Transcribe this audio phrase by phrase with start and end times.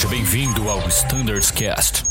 [0.00, 2.04] Seja bem-vindo ao Standards Cast.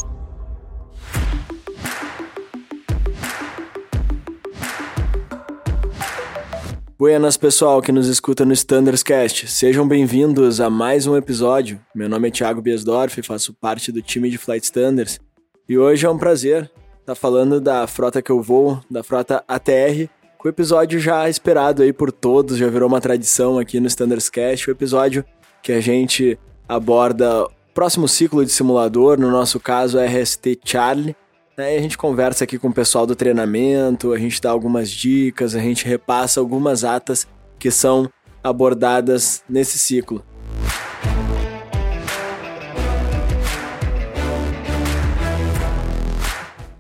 [7.00, 11.82] Buenas pessoal que nos escuta no Standards Cast, sejam bem-vindos a mais um episódio.
[11.96, 15.20] Meu nome é Thiago Biesdorf, faço parte do time de Flight Standards
[15.68, 16.70] e hoje é um prazer
[17.00, 21.82] estar falando da frota que eu vou, da frota ATR, com o episódio já esperado
[21.82, 25.26] aí por todos, já virou uma tradição aqui no Standards Cast, o episódio
[25.64, 27.48] que a gente aborda
[27.80, 31.16] próximo ciclo de simulador, no nosso caso a RST Charlie,
[31.58, 31.76] né?
[31.76, 35.56] E a gente conversa aqui com o pessoal do treinamento, a gente dá algumas dicas,
[35.56, 37.26] a gente repassa algumas atas
[37.58, 38.10] que são
[38.44, 40.22] abordadas nesse ciclo.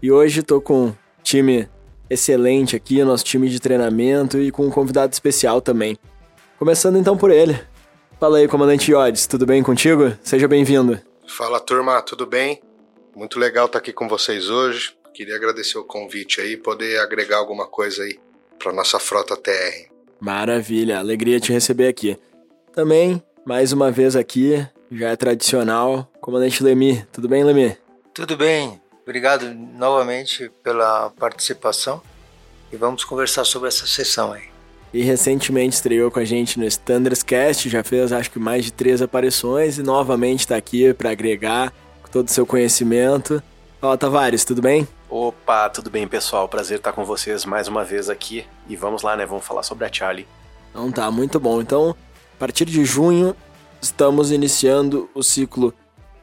[0.03, 1.70] E hoje estou com um time
[2.09, 5.97] excelente aqui, nosso time de treinamento e com um convidado especial também.
[6.58, 7.58] Começando então por ele.
[8.20, 10.12] Fala aí, comandante Yodes, tudo bem contigo?
[10.22, 11.00] Seja bem-vindo.
[11.25, 12.62] Fala turma, tudo bem?
[13.16, 14.94] Muito legal estar aqui com vocês hoje.
[15.14, 18.20] Queria agradecer o convite aí, poder agregar alguma coisa aí
[18.62, 19.90] para nossa frota TR.
[20.20, 22.20] Maravilha, alegria te receber aqui.
[22.73, 27.02] Também, mais uma vez aqui, já é tradicional, comandante Lemi.
[27.14, 27.78] Tudo bem, Lemi?
[28.14, 32.02] Tudo bem, obrigado novamente pela participação
[32.70, 34.58] e vamos conversar sobre essa sessão aí.
[34.91, 38.73] E recentemente estreou com a gente no Standards Cast, já fez acho que mais de
[38.73, 41.71] três aparições e novamente está aqui para agregar
[42.11, 43.41] todo o seu conhecimento.
[43.79, 44.87] Fala, Tavares, tudo bem?
[45.09, 46.49] Opa, tudo bem, pessoal?
[46.49, 48.45] Prazer estar com vocês mais uma vez aqui.
[48.67, 49.25] E vamos lá, né?
[49.25, 50.27] Vamos falar sobre a Charlie.
[50.71, 51.61] Então tá, muito bom.
[51.61, 51.95] Então,
[52.35, 53.35] a partir de junho,
[53.81, 55.73] estamos iniciando o ciclo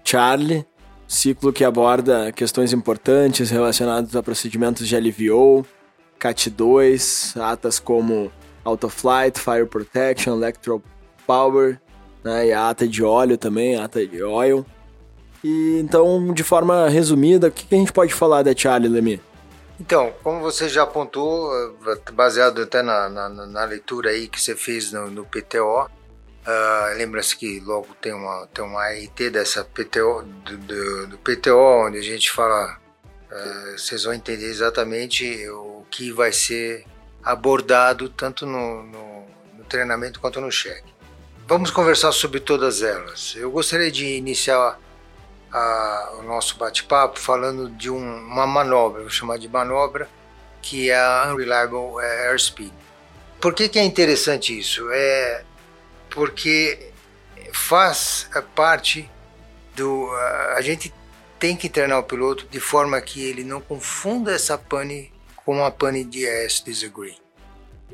[0.04, 0.66] Charlie,
[1.06, 5.64] ciclo que aborda questões importantes relacionadas a procedimentos de LVO,
[6.20, 8.30] CAT2, atas como
[8.66, 10.82] Autoflight, Fire Protection, Electro
[11.26, 11.80] Power,
[12.24, 14.66] né, e a ata de óleo também, a ata de oil.
[15.44, 19.20] E então, de forma resumida, o que a gente pode falar da Charlie Lemmy?
[19.78, 21.50] Então, como você já apontou,
[22.12, 25.88] baseado até na, na, na leitura aí que você fez no, no PTO, uh,
[26.46, 31.86] ah, lembra-se que logo tem uma, tem uma RT dessa PTO, do, do, do PTO,
[31.86, 32.78] onde a gente fala,
[33.30, 36.84] uh, vocês vão entender exatamente o que vai ser
[37.26, 39.26] abordado tanto no, no,
[39.58, 40.94] no treinamento quanto no cheque.
[41.48, 43.34] Vamos conversar sobre todas elas.
[43.36, 44.78] Eu gostaria de iniciar
[45.52, 50.08] a, o nosso bate-papo falando de um, uma manobra, vou chamar de manobra,
[50.62, 52.72] que é a Unreliable Airspeed.
[53.40, 54.88] Por que, que é interessante isso?
[54.92, 55.44] É
[56.10, 56.92] porque
[57.52, 59.10] faz parte
[59.74, 60.10] do.
[60.56, 60.94] A gente
[61.38, 65.12] tem que treinar o piloto de forma que ele não confunda essa pane
[65.46, 67.16] com uma pane de AS Disagree.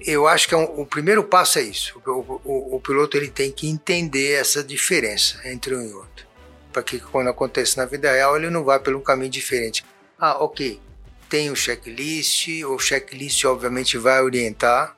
[0.01, 2.01] Eu acho que é um, o primeiro passo é isso.
[2.05, 6.33] O, o, o, piloto ele tem que entender essa diferença entre um e outro
[6.73, 9.85] para que quando acontece na vida real ele não vá pelo caminho diferente.
[10.19, 10.81] Ah, ok,
[11.29, 14.97] tem o checklist, o checklist obviamente vai orientar,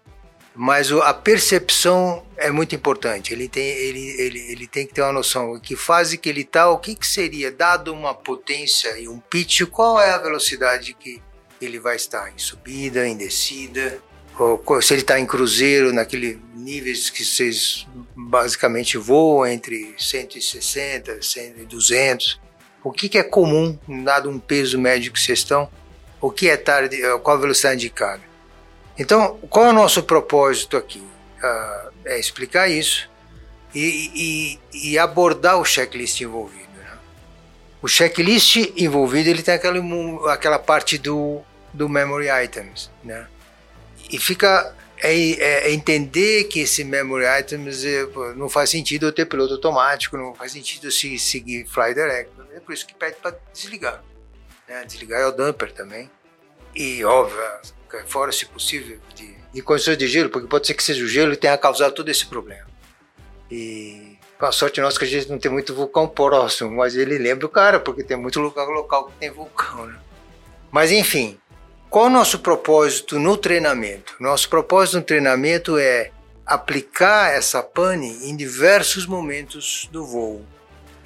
[0.55, 3.33] mas a percepção é muito importante.
[3.33, 6.43] Ele tem, ele, ele, ele tem que ter uma noção de que fase que ele
[6.43, 10.95] está, o que, que seria, dado uma potência e um pitch, qual é a velocidade
[10.95, 11.21] que
[11.61, 14.01] ele vai estar, em subida, em descida,
[14.39, 21.55] ou se ele está em cruzeiro, naquele níveis que vocês basicamente voam entre 160, 100
[21.59, 22.41] e 200.
[22.83, 25.71] O que, que é comum, dado um peso médio que vocês estão?
[26.21, 28.23] O que é tarde, qual a velocidade indicada?
[28.99, 30.99] Então, qual é o nosso propósito aqui?
[30.99, 33.11] Uh, é explicar isso
[33.75, 36.64] e, e, e, abordar o checklist envolvido.
[37.85, 37.85] Né?
[37.85, 39.79] O checklist envolvido ele tem aquela,
[40.33, 43.27] aquela parte do, do memory items, né?
[44.11, 48.07] E fica é, é, é, entender que esse memory items é,
[48.37, 52.31] não faz sentido eu ter piloto automático, não faz sentido se seguir fly direct.
[52.55, 54.03] É por isso que pede para desligar.
[54.69, 54.85] Né?
[54.85, 56.11] Desligar é o dumper também.
[56.75, 57.39] E, óbvio,
[58.07, 61.33] fora, se possível, de, de condições de gelo, porque pode ser que seja o gelo
[61.33, 62.67] e tenha causado todo esse problema.
[63.51, 67.47] E a sorte nossa que a gente não tem muito vulcão próximo, mas ele lembra
[67.47, 69.97] o cara, porque tem muito lugar local que tem vulcão, né?
[70.71, 71.39] Mas enfim,
[71.89, 74.17] qual o nosso propósito no treinamento?
[74.19, 76.11] Nosso propósito no treinamento é
[76.45, 80.45] aplicar essa pane em diversos momentos do voo.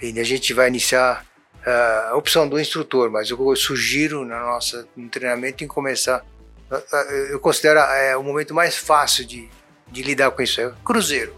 [0.00, 1.24] E a gente vai iniciar
[1.66, 6.24] uh, a opção do instrutor, mas eu sugiro na nossa, no treinamento em começar.
[6.70, 9.48] Uh, eu considero uh, o momento mais fácil de,
[9.88, 11.34] de lidar com isso é cruzeiro.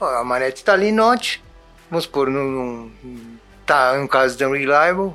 [0.00, 1.42] A manete está ali note,
[1.90, 5.12] vamos supor, num, num, tá um caso de unreliable,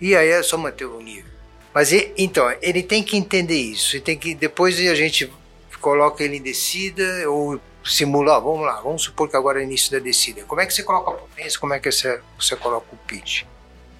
[0.00, 1.36] e aí é só manter o nível.
[1.72, 3.96] Mas então, ele tem que entender isso.
[3.96, 5.30] E tem que depois a gente
[5.78, 9.98] coloca ele em descida ou simula, vamos lá, vamos supor que agora é início da
[9.98, 10.42] descida.
[10.44, 13.44] Como é que você coloca a potência, como é que você, você coloca o pitch?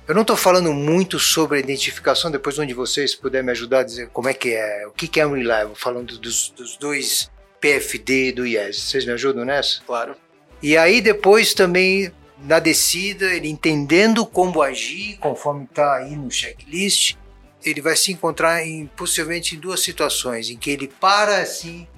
[0.09, 3.83] Eu não estou falando muito sobre a identificação, depois onde vocês puderem me ajudar a
[3.83, 7.31] dizer como é que é, o que, que é um reliable, falando dos, dos dois
[7.61, 8.83] PFD do IES.
[8.83, 9.81] Vocês me ajudam nessa?
[9.87, 10.17] Claro.
[10.63, 17.17] E aí depois também na descida, ele entendendo como agir, conforme está aí no checklist,
[17.65, 21.89] ele vai se encontrar em, possivelmente em duas situações, em que ele para assim,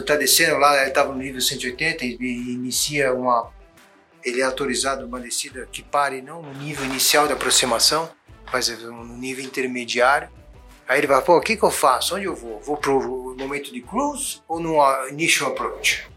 [0.00, 3.52] está descendo lá, ele estava no nível 180 e inicia uma
[4.24, 8.10] ele é autorizado uma descida que pare não no nível inicial de aproximação,
[8.52, 10.28] mas no nível intermediário.
[10.88, 12.16] Aí ele vai, pô, o que, que eu faço?
[12.16, 12.58] Onde eu vou?
[12.60, 16.08] Vou para o momento de cruise ou no initial approach?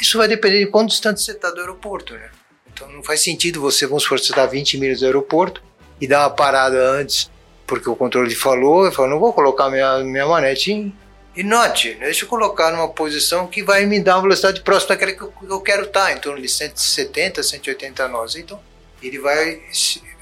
[0.00, 2.28] Isso vai depender de quão distante você está do aeroporto, né?
[2.72, 5.62] Então não faz sentido você, vamos supor, você está 20 milhas do aeroporto
[6.00, 7.30] e dar uma parada antes,
[7.66, 12.24] porque o controle falou, eu falo, não vou colocar minha, minha manete em, note, deixa
[12.24, 15.60] eu colocar numa posição que vai me dar uma velocidade próxima daquela que eu, eu
[15.60, 18.34] quero estar, em torno de 170, 180 nós.
[18.34, 18.60] Então,
[19.00, 19.60] ele vai,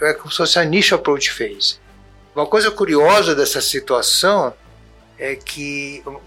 [0.02, 1.78] é como se fosse a niche approach phase.
[2.36, 4.52] Uma coisa curiosa dessa situação
[5.18, 6.20] é que uh,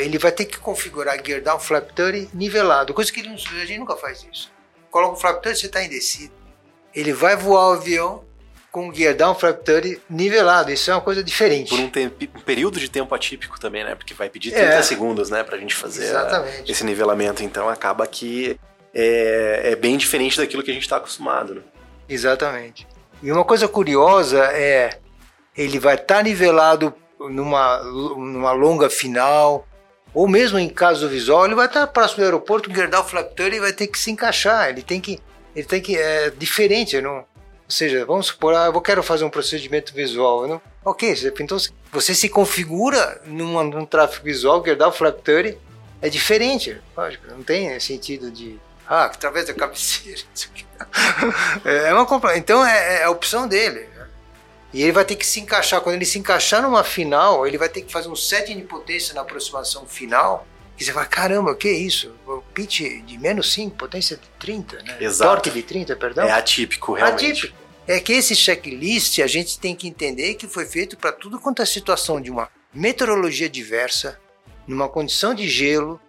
[0.00, 3.78] ele vai ter que configurar gear down flap 30 nivelado, coisa que ele, a gente
[3.78, 4.50] nunca faz isso.
[4.90, 6.32] Coloca o flap 30, você está em descida.
[6.94, 8.24] Ele vai voar o avião
[8.70, 10.70] com gear down flap 30 nivelado.
[10.72, 11.68] Isso é uma coisa diferente.
[11.68, 12.06] Por um,
[12.38, 13.94] um, período de tempo atípico também, né?
[13.94, 14.82] Porque vai pedir 30 é.
[14.82, 15.44] segundos, né?
[15.44, 17.42] Pra gente fazer a, esse nivelamento.
[17.42, 18.58] Então acaba que
[18.94, 21.62] é, é, bem diferente daquilo que a gente está acostumado, né?
[22.08, 22.86] Exatamente.
[23.22, 24.98] E uma coisa curiosa é
[25.56, 29.66] ele vai estar tá nivelado numa, numa longa final,
[30.14, 33.60] ou mesmo em caso visual, ele vai estar tá próximo do aeroporto, o Gerdau 30
[33.60, 35.20] vai ter que se encaixar, ele tem que
[35.54, 37.24] ele tem que é diferente, não
[37.72, 40.46] ou seja, vamos supor, ah, eu quero fazer um procedimento visual.
[40.46, 40.60] Não?
[40.84, 41.56] Ok, então
[41.90, 45.56] você se configura num tráfego visual, o flap 30,
[46.02, 46.78] é diferente.
[46.94, 48.60] Lógico, não tem sentido de.
[48.86, 50.20] Ah, através da cabeceira.
[51.64, 53.88] é uma Então é, é a opção dele.
[54.72, 55.80] E ele vai ter que se encaixar.
[55.80, 59.14] Quando ele se encaixar numa final, ele vai ter que fazer um setting de potência
[59.14, 60.46] na aproximação final.
[60.78, 62.14] E você fala, caramba, o que é isso?
[62.26, 64.96] O pitch de menos 5, potência de 30, né?
[65.00, 65.30] Exato.
[65.30, 66.24] Torque de 30, perdão.
[66.24, 67.46] É atípico, realmente.
[67.46, 71.38] Atípico é que esse checklist a gente tem que entender que foi feito para tudo
[71.38, 74.18] quanto é situação de uma meteorologia diversa,
[74.66, 76.00] numa condição de gelo.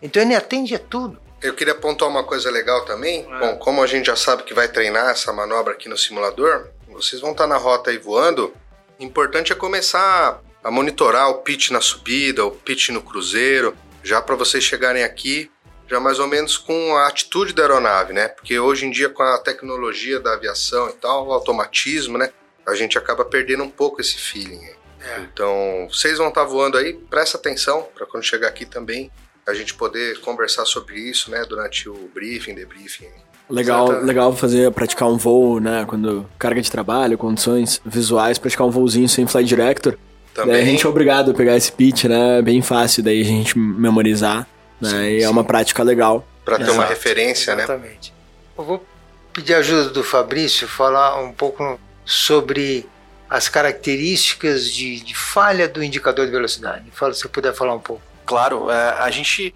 [0.00, 1.20] Então ele atende a tudo.
[1.40, 3.26] Eu queria apontar uma coisa legal também.
[3.28, 3.38] É.
[3.38, 6.68] Bom, como a gente já sabe que vai treinar essa manobra aqui no simulador,
[7.02, 8.54] vocês vão estar na rota aí voando.
[8.98, 14.36] Importante é começar a monitorar o pitch na subida, o pitch no cruzeiro, já para
[14.36, 15.50] vocês chegarem aqui
[15.92, 18.28] já mais ou menos com a atitude da aeronave, né?
[18.28, 22.32] Porque hoje em dia com a tecnologia da aviação e tal, o automatismo, né?
[22.66, 24.64] A gente acaba perdendo um pouco esse feeling.
[25.00, 25.20] É.
[25.20, 29.10] Então, vocês vão estar voando aí, presta atenção para quando chegar aqui também
[29.46, 33.10] a gente poder conversar sobre isso, né, durante o briefing, debriefing.
[33.50, 38.70] Legal, legal fazer praticar um voo, né, quando carga de trabalho, condições visuais, praticar um
[38.70, 39.98] voozinho sem flight director.
[40.32, 40.54] Também.
[40.54, 42.40] Daí a gente é obrigado a pegar esse pitch, né?
[42.40, 44.46] bem fácil daí a gente memorizar.
[44.80, 44.88] Né?
[44.88, 45.26] Sim, e sim.
[45.26, 46.26] é uma prática legal.
[46.44, 47.68] Para ter uma referência, Exatamente.
[47.68, 47.74] né?
[47.74, 48.14] Exatamente.
[48.56, 48.86] Eu vou
[49.32, 52.86] pedir ajuda do Fabrício falar um pouco sobre
[53.28, 56.84] as características de, de falha do indicador de velocidade.
[56.92, 58.02] Fala, se eu puder falar um pouco.
[58.26, 59.54] Claro, é, a gente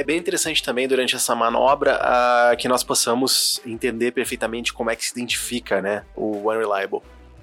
[0.00, 2.00] é, bem interessante também durante essa manobra
[2.58, 7.00] que nós possamos entender perfeitamente como é que se identifica né, o Unreliable.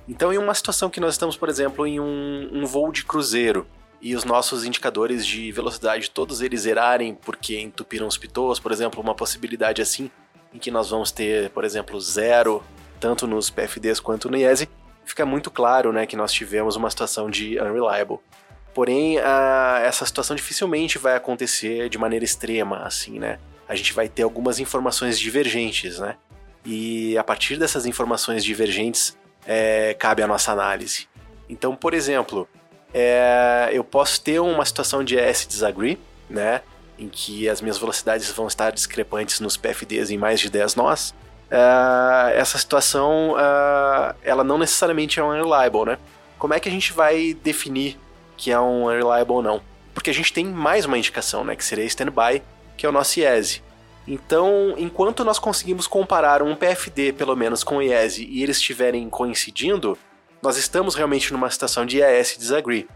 [0.08, 3.68] Então, em uma situação que nós estamos, por exemplo, em um, um voo de cruzeiro,
[4.02, 9.02] e os nossos indicadores de velocidade, todos eles zerarem porque entupiram os pitôs, por exemplo,
[9.02, 10.10] uma possibilidade assim,
[10.54, 12.64] em que nós vamos ter, por exemplo, zero,
[13.00, 14.70] tanto nos PFDs quanto no IESE,
[15.04, 18.20] fica muito claro né, que nós tivemos uma situação de unreliable.
[18.74, 23.40] Porém, a, essa situação dificilmente vai acontecer de maneira extrema, assim, né?
[23.68, 26.16] A gente vai ter algumas informações divergentes, né?
[26.66, 31.08] E a partir dessas informações divergentes, é, cabe a nossa análise.
[31.50, 32.48] Então, por exemplo,
[32.94, 35.98] é, eu posso ter uma situação de ES disagree,
[36.30, 36.62] né?
[36.98, 41.14] Em que as minhas velocidades vão estar discrepantes nos PFDs em mais de 10 nós.
[41.50, 45.98] É, essa situação, é, ela não necessariamente é um unreliable, né?
[46.38, 47.98] Como é que a gente vai definir
[48.40, 49.62] que é um unreliable ou não?
[49.94, 51.58] Porque a gente tem mais uma indicação, né?
[51.58, 52.42] Que seria standby,
[52.78, 53.62] que é o nosso IESE.
[54.08, 59.10] Então, enquanto nós conseguimos comparar um PFD, pelo menos, com o IESE e eles estiverem
[59.10, 59.98] coincidindo,
[60.42, 62.88] nós estamos realmente numa situação de IAS disagree.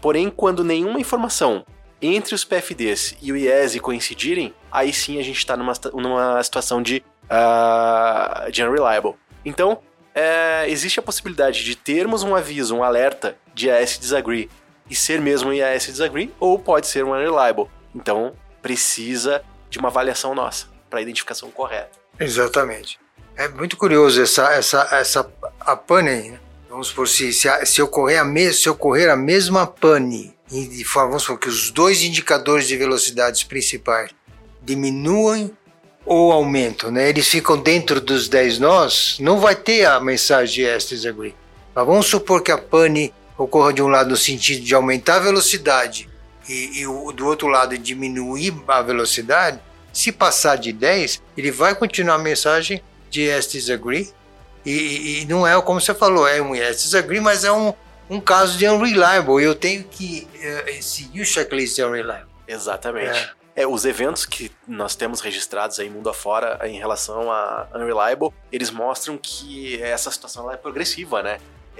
[0.00, 1.64] Porém, quando nenhuma informação
[2.02, 6.82] entre os PFDs e o IES coincidirem, aí sim a gente está numa, numa situação
[6.82, 9.14] de, uh, de unreliable.
[9.42, 9.78] Então,
[10.14, 14.50] é, existe a possibilidade de termos um aviso, um alerta de IAS disagree
[14.92, 17.66] e ser mesmo um IAS disagree, ou pode ser um unreliable.
[17.94, 21.98] Então, precisa de uma avaliação nossa para a identificação correta.
[22.20, 23.00] Exatamente.
[23.34, 26.40] É muito curioso essa essa essa a pane, né?
[26.68, 30.84] vamos supor se se, se ocorrer a mes, se ocorrer a mesma pane e de
[30.84, 34.10] forma vamos supor que os dois indicadores de velocidades principais
[34.60, 35.50] diminuem
[36.04, 37.08] ou aumentam, né?
[37.08, 41.34] Eles ficam dentro dos 10 nós, não vai ter a mensagem de disagree.
[41.74, 45.20] Mas vamos supor que a pane ocorra de um lado no sentido de aumentar a
[45.20, 46.08] velocidade
[46.48, 49.60] e, e o, do outro lado diminuir a velocidade,
[49.92, 54.12] se passar de 10, ele vai continuar a mensagem de yes disagree.
[54.64, 57.74] E, e, não é como você falou, é um yes disagree, mas é um,
[58.08, 59.42] um caso de unreliable.
[59.42, 62.30] Eu tenho que uh, seguir o checklist de unreliable.
[62.46, 63.18] Exatamente.
[63.56, 63.62] É.
[63.62, 63.66] é.
[63.66, 69.18] os eventos que nós temos registrados aí mundo afora em relação a Unreliable, eles mostram
[69.18, 71.38] que essa situação é progressiva, né?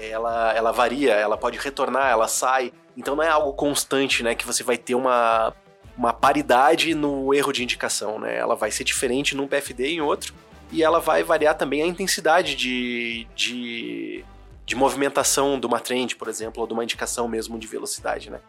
[0.09, 2.71] Ela, ela varia, ela pode retornar, ela sai.
[2.95, 4.35] Então não é algo constante, né?
[4.35, 5.53] Que você vai ter uma,
[5.97, 8.37] uma paridade no erro de indicação, né?
[8.37, 10.33] Ela vai ser diferente num PFD e em outro.
[10.71, 14.25] E ela vai variar também a intensidade de, de,
[14.65, 18.39] de movimentação de uma trend, por exemplo, ou de uma indicação mesmo de velocidade, né?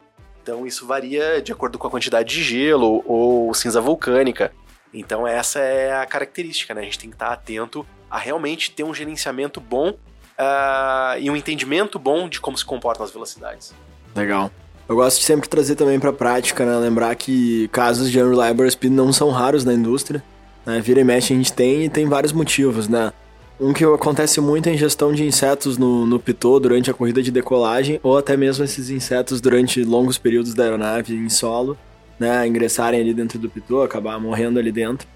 [0.43, 4.53] Então isso varia de acordo com a quantidade de gelo ou cinza vulcânica.
[4.93, 6.83] Então essa é a característica, né?
[6.83, 9.95] A gente tem que estar atento a realmente ter um gerenciamento bom
[10.39, 13.73] uh, e um entendimento bom de como se comportam as velocidades.
[14.15, 14.51] Legal.
[14.89, 16.77] Eu gosto de sempre trazer também para prática, né?
[16.77, 20.23] Lembrar que casos de unreliable speed não são raros na indústria.
[20.65, 20.81] Né?
[20.81, 23.13] Vira e mexe a gente tem e tem vários motivos, né?
[23.59, 27.23] Um que acontece muito é a ingestão de insetos no, no pitô durante a corrida
[27.23, 31.79] de decolagem, ou até mesmo esses insetos durante longos períodos da aeronave em solo,
[32.19, 32.47] né?
[32.47, 35.07] Ingressarem ali dentro do pitô, acabar morrendo ali dentro.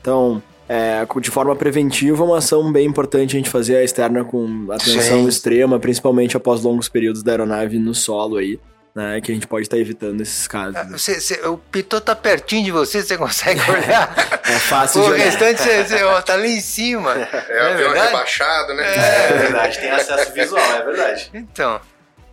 [0.00, 4.66] Então, é, de forma preventiva, uma ação bem importante a gente fazer a externa com
[4.70, 5.28] atenção Sim.
[5.28, 8.58] extrema, principalmente após longos períodos da aeronave no solo aí.
[8.94, 10.74] Né, que a gente pode estar tá evitando esses casos.
[10.74, 14.40] Ah, você, você, o pitô tá pertinho de você, você consegue olhar.
[14.42, 15.20] é fácil o de olhar.
[15.20, 17.12] O restante você, você ó, tá ali em cima.
[17.12, 18.86] É, é avião rebaixado, né?
[18.86, 19.32] É.
[19.32, 21.30] é verdade, tem acesso visual, é verdade.
[21.34, 21.78] Então,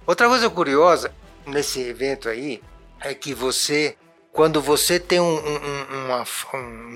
[0.07, 1.11] outra coisa curiosa
[1.45, 2.61] nesse evento aí
[3.01, 3.97] é que você
[4.33, 6.25] quando você tem um, um, uma,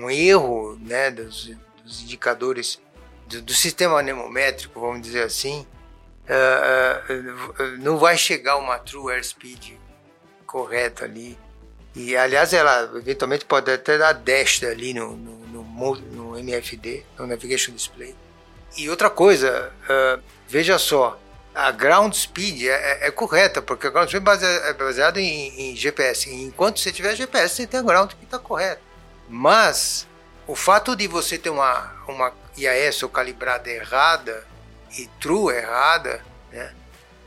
[0.02, 1.50] um erro né, dos,
[1.84, 2.80] dos indicadores
[3.28, 5.64] do, do, sistema anemométrico, vamos dizer assim,
[6.28, 9.78] uh, uh, não vai chegar uma true airspeed
[10.44, 11.38] correta ali.
[11.94, 17.26] E, aliás, ela eventualmente pode até dar dash ali no, no, no, no MFD, no
[17.26, 18.16] Navigation Display.
[18.76, 21.18] E outra coisa, uh, veja só,
[21.58, 25.74] a ground speed é, é, é, correta, porque a ground speed é baseado em, em,
[25.74, 26.32] GPS.
[26.32, 28.80] Enquanto você tiver GPS, você tem a ground que está correta.
[29.28, 30.06] Mas
[30.46, 34.46] o fato de você ter uma, uma IAS ou calibrada errada
[34.96, 36.72] e true errada, né?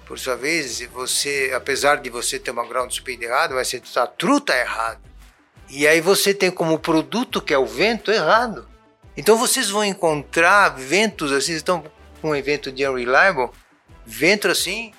[0.05, 4.07] Por sua vez, você, apesar de você ter uma ground speed errada, vai ser a
[4.07, 5.01] true tá errado.
[5.69, 8.65] E aí você tem como produto que é o vento errado.
[9.17, 11.83] Então vocês vão encontrar ventos assim, estão
[12.21, 13.49] com um evento de unreliable
[14.05, 14.93] vento assim,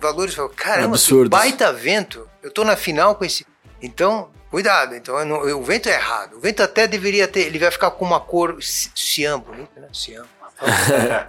[0.00, 0.96] valores, caramba,
[1.28, 2.28] baita vento.
[2.42, 3.46] Eu tô na final com esse.
[3.80, 4.94] Então, cuidado.
[4.94, 5.16] Então,
[5.56, 6.36] o vento é errado.
[6.36, 9.88] O vento até deveria ter, ele vai ficar com uma cor cian bonito, né?
[9.92, 10.24] Cian.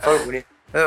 [0.01, 0.45] Fala bonito.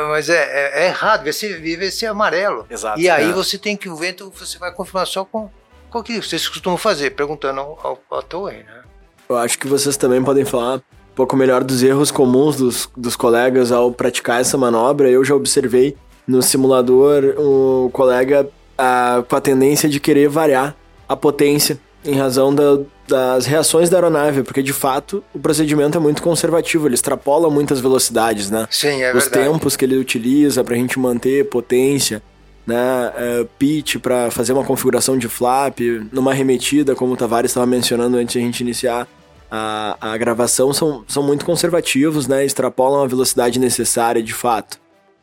[0.09, 2.67] Mas é, é, é, errado, vai ser, vai ser amarelo.
[2.69, 2.99] Exato.
[2.99, 3.33] E aí é.
[3.33, 5.49] você tem que o vento, você vai confirmar só com,
[5.89, 8.83] com o que vocês costumam fazer, perguntando ao, ao, torre, né?
[9.29, 10.81] Eu acho que vocês também podem falar
[11.17, 15.09] pouco melhor dos erros comuns dos, dos colegas ao praticar essa manobra.
[15.09, 15.97] Eu já observei
[16.27, 18.47] no simulador o colega
[18.77, 20.75] a, com a tendência de querer variar
[21.09, 25.99] a potência em razão da, das reações da aeronave, porque de fato o procedimento é
[25.99, 28.67] muito conservativo, ele extrapola muitas velocidades, né?
[28.69, 29.49] Sim, é Os verdade.
[29.49, 32.21] tempos que ele utiliza para a gente manter potência,
[32.65, 33.11] né?
[33.41, 35.79] Uh, pitch para fazer uma configuração de flap,
[36.11, 39.07] numa remetida, como o Tavares estava mencionando antes de a gente iniciar
[39.49, 42.45] a, a gravação, são, são muito conservativos, né?
[42.45, 44.79] Extrapolam a velocidade necessária de fato.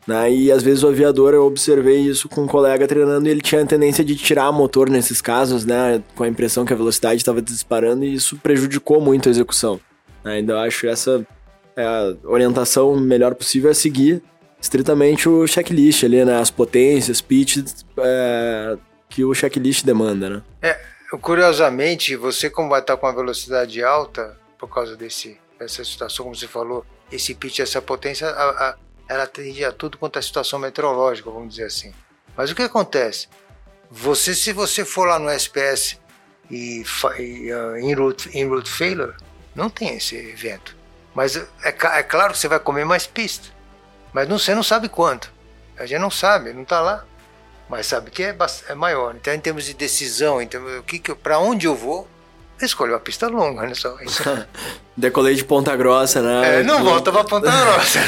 [0.06, 0.32] Né?
[0.32, 3.62] E às vezes o aviador, eu observei isso com um colega treinando e ele tinha
[3.62, 6.02] a tendência de tirar motor nesses casos, né?
[6.14, 9.80] Com a impressão que a velocidade estava disparando e isso prejudicou muito a execução.
[10.22, 10.40] Né?
[10.40, 11.26] Então eu acho essa
[11.76, 14.22] é orientação melhor possível é seguir
[14.60, 16.38] estritamente o checklist ali, né?
[16.38, 18.76] As potências, pitches é,
[19.08, 20.42] que o checklist demanda, né?
[20.62, 20.78] É,
[21.18, 26.34] curiosamente, você como vai estar com uma velocidade alta, por causa desse, dessa situação, como
[26.36, 28.76] você falou, esse pitch, essa potência, a, a
[29.08, 31.92] ela atendia tudo quanto é situação meteorológica, vamos dizer assim.
[32.36, 33.28] Mas o que acontece?
[33.90, 36.00] Você, se você for lá no SPS
[36.50, 36.82] e,
[37.18, 39.14] e uh, in, route, in route failure,
[39.54, 40.76] não tem esse evento.
[41.14, 43.48] Mas é, é claro que você vai comer mais pista.
[44.12, 45.32] Mas não, você não sabe quanto.
[45.76, 47.04] A gente não sabe, não está lá.
[47.68, 48.36] Mas sabe que é,
[48.68, 49.14] é maior.
[49.16, 52.08] Então, em termos de decisão, então, o que, que para onde eu vou,
[52.60, 53.74] escolhe uma pista longa, né?
[53.74, 54.22] Só isso.
[54.96, 56.60] Decolei de Ponta Grossa, né?
[56.60, 57.98] É, não volta pra Ponta Grossa.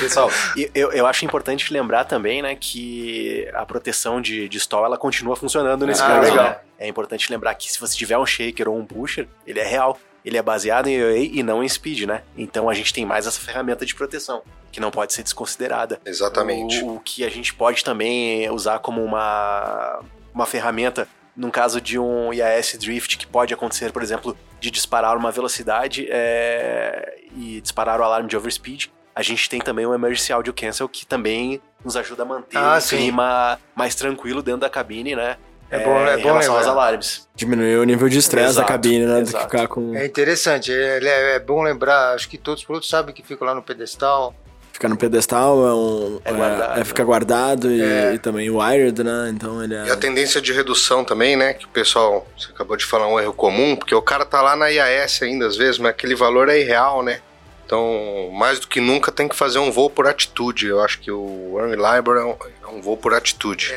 [0.00, 0.30] Pessoal,
[0.74, 5.34] eu, eu acho importante lembrar também, né, que a proteção de, de stall, ela continua
[5.36, 6.44] funcionando nesse Ah, caso, legal.
[6.44, 6.56] né?
[6.78, 9.98] É importante lembrar que se você tiver um shaker ou um pusher, ele é real.
[10.24, 12.22] Ele é baseado em EA e não em speed, né?
[12.36, 16.00] Então a gente tem mais essa ferramenta de proteção, que não pode ser desconsiderada.
[16.04, 16.82] Exatamente.
[16.84, 20.00] O, o que a gente pode também usar como uma,
[20.34, 25.16] uma ferramenta, num caso de um IAS drift, que pode acontecer, por exemplo, de disparar
[25.16, 28.90] uma velocidade é, e disparar o alarme de overspeed.
[29.14, 32.76] A gente tem também o Emergency Audio Cancel, que também nos ajuda a manter Ah,
[32.76, 32.96] o sim.
[32.96, 35.36] clima mais tranquilo dentro da cabine, né?
[35.70, 36.70] É bom- é em bom relação lembrar.
[36.72, 37.28] alarmes.
[37.34, 39.20] Diminuir o nível de estresse da cabine, né?
[39.22, 39.94] Do que ficar com.
[39.94, 43.46] É interessante, é, é- é bom lembrar, acho que todos os produtos sabem que ficam
[43.46, 44.34] lá no pedestal.
[44.72, 46.20] Ficar no pedestal é um.
[46.24, 48.14] É guardado, é ficar guardado e, É.
[48.14, 49.30] e também wired, né?
[49.32, 49.84] Então ele é.
[49.86, 51.52] E a tendência de redução também, né?
[51.52, 54.56] Que o pessoal, você acabou de falar um erro comum, porque o cara tá lá
[54.56, 57.20] na IAS ainda às vezes, mas aquele valor é irreal, né?
[57.66, 60.66] Então, mais do que nunca, tem que fazer um voo por atitude.
[60.66, 62.34] Eu acho que o Unreliable é um,
[62.64, 63.72] é um voo por atitude.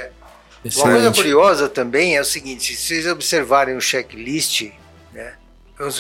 [0.66, 4.72] Uma coisa curiosa também é o seguinte, se vocês observarem o checklist,
[5.12, 5.36] né,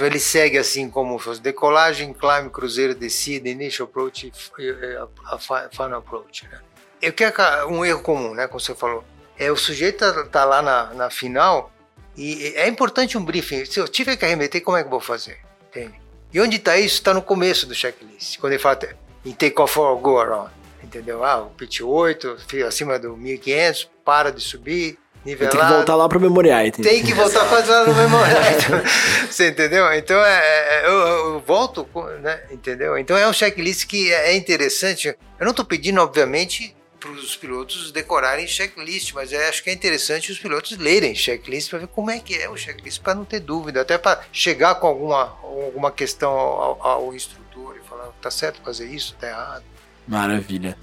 [0.02, 6.00] ele segue assim como fosse decolagem, climb, cruzeiro, descida, initial approach e e fi- final
[6.00, 6.48] approach.
[6.48, 6.60] Né.
[7.02, 7.34] E o que é
[7.66, 9.04] um erro comum, né, como você falou,
[9.38, 11.72] é o sujeito tá, tá lá na, na final
[12.16, 13.66] e é importante um briefing.
[13.66, 15.40] Se eu tiver que arremeter, como é que eu vou fazer?
[15.70, 16.00] Entende?
[16.32, 16.96] E onde está isso?
[16.96, 18.38] Está no começo do checklist.
[18.40, 18.80] Quando ele fala
[19.26, 20.52] em take off or go around.
[20.82, 21.24] Entendeu?
[21.24, 25.68] Ah, o pitch 8, fio acima do 1500, para de subir, Tem nivelar.
[25.68, 26.84] que voltar lá pro memory item.
[26.84, 28.42] Tem que voltar fazer lá no memorial.
[29.30, 29.92] Você entendeu?
[29.94, 31.88] Então, é, é, eu, eu volto,
[32.22, 32.42] né?
[32.52, 32.98] entendeu?
[32.98, 35.08] Então, é um checklist que é interessante.
[35.08, 40.32] Eu não estou pedindo, obviamente, para os pilotos decorarem checklist, mas acho que é interessante
[40.32, 43.42] os pilotos lerem checklist para ver como é que é o checklist, para não ter
[43.42, 48.62] dúvida, até para chegar com alguma, alguma questão ao, ao instrutor e falar, tá certo
[48.64, 49.64] fazer isso, tá errado.
[50.08, 50.78] Maravilha.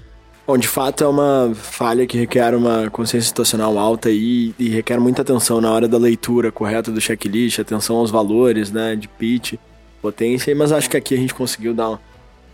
[0.51, 4.99] Bom, de fato é uma falha que requer uma consciência situacional alta e, e requer
[4.99, 9.53] muita atenção na hora da leitura correta do checklist, atenção aos valores, né, de pitch,
[10.01, 11.97] potência, mas acho que aqui a gente conseguiu dar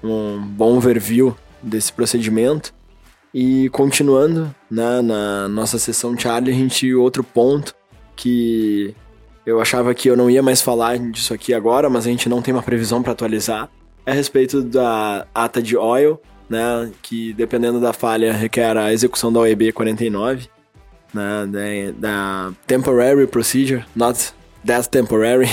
[0.03, 2.71] um, bom overview desse procedimento.
[3.33, 7.73] E continuando né, na nossa sessão Charlie, a gente outro ponto
[8.15, 8.93] que
[9.43, 12.43] eu achava que eu não ia mais falar disso aqui agora, mas a gente não
[12.43, 13.67] tem uma previsão para atualizar,
[14.05, 19.31] é a respeito da ata de oil, né, que dependendo da falha requer a execução
[19.31, 20.47] da OEB 49,
[21.13, 21.91] né, da,
[22.49, 24.33] da Temporary Procedure, not
[24.65, 25.47] that temporary,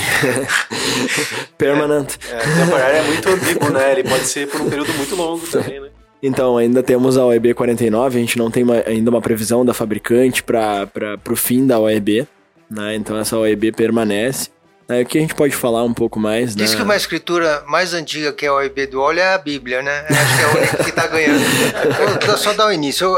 [1.59, 2.16] permanent.
[2.30, 3.92] É, temporário é muito ambíguo, né?
[3.92, 5.88] Ele pode ser por um período muito longo também, né?
[6.22, 9.74] Então, ainda temos a OEB 49, a gente não tem uma- ainda uma previsão da
[9.74, 10.88] fabricante para
[11.30, 12.26] o fim da OEB,
[12.70, 12.94] né?
[12.96, 14.48] Então essa OEB permanece.
[14.88, 16.77] É, o que a gente pode falar um pouco mais, Diz né?
[16.77, 20.07] que uma escritura mais antiga que a OEB do óleo é a Bíblia, né?
[20.11, 21.40] Acho que é a única que está ganhando.
[22.27, 23.09] Vou só dar o início.
[23.09, 23.12] O,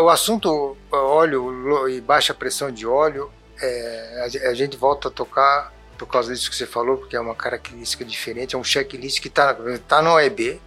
[0.00, 3.30] o- o assunto óleo e baixa pressão de óleo,
[3.60, 7.20] é, a, a gente volta a tocar por causa disso que você falou, porque é
[7.20, 9.56] uma característica diferente, é um checklist que está
[9.86, 10.60] tá na OEB.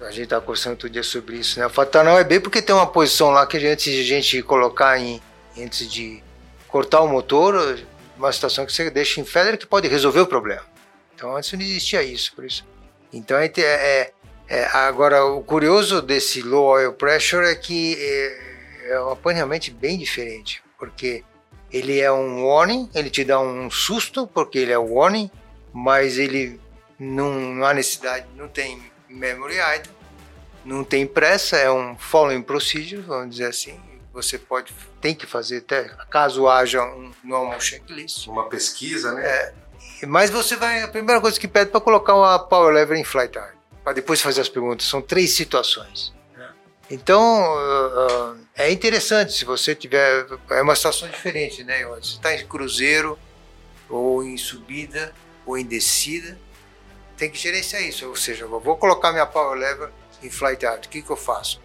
[0.00, 1.66] A gente estava conversando outro dia sobre isso, né?
[1.66, 4.98] O está na OEB porque tem uma posição lá que antes de a gente colocar
[4.98, 5.22] em,
[5.56, 6.20] antes de
[6.66, 7.78] cortar o motor,
[8.20, 10.62] uma situação que você deixa em feather que pode resolver o problema.
[11.14, 12.66] Então antes não existia isso, por isso.
[13.12, 14.12] Então é, é-
[14.48, 19.70] é- agora o curioso desse low oil pressure é que é, é uma pane realmente
[19.70, 21.24] bem diferente, porque
[21.72, 25.30] ele é um warning, ele te dá um susto porque ele é um warning,
[25.72, 26.60] mas ele
[26.98, 29.92] não, não há necessidade, não tem memory item,
[30.64, 33.80] não tem pressa, é um following procedure, vamos dizer assim.
[34.12, 38.26] Você pode tem que fazer até caso haja um normal checklist.
[38.26, 39.52] Uma pesquisa, né?
[40.06, 40.82] Mas você vai.
[40.82, 43.54] A primeira coisa que pede para colocar uma power lever em flight hard.
[43.82, 44.86] Para depois fazer as perguntas.
[44.86, 46.12] São três situações.
[46.36, 46.48] né?
[46.90, 50.26] Então, uh, uh, é interessante se você tiver.
[50.50, 51.84] É uma situação diferente, né?
[51.86, 53.18] Você está em cruzeiro,
[53.88, 55.14] ou em subida,
[55.46, 56.38] ou em descida.
[57.16, 58.06] Tem que gerenciar isso.
[58.06, 59.90] Ou seja, vou colocar minha power lever
[60.22, 60.86] em flight hard.
[60.86, 61.60] O que, que eu faço?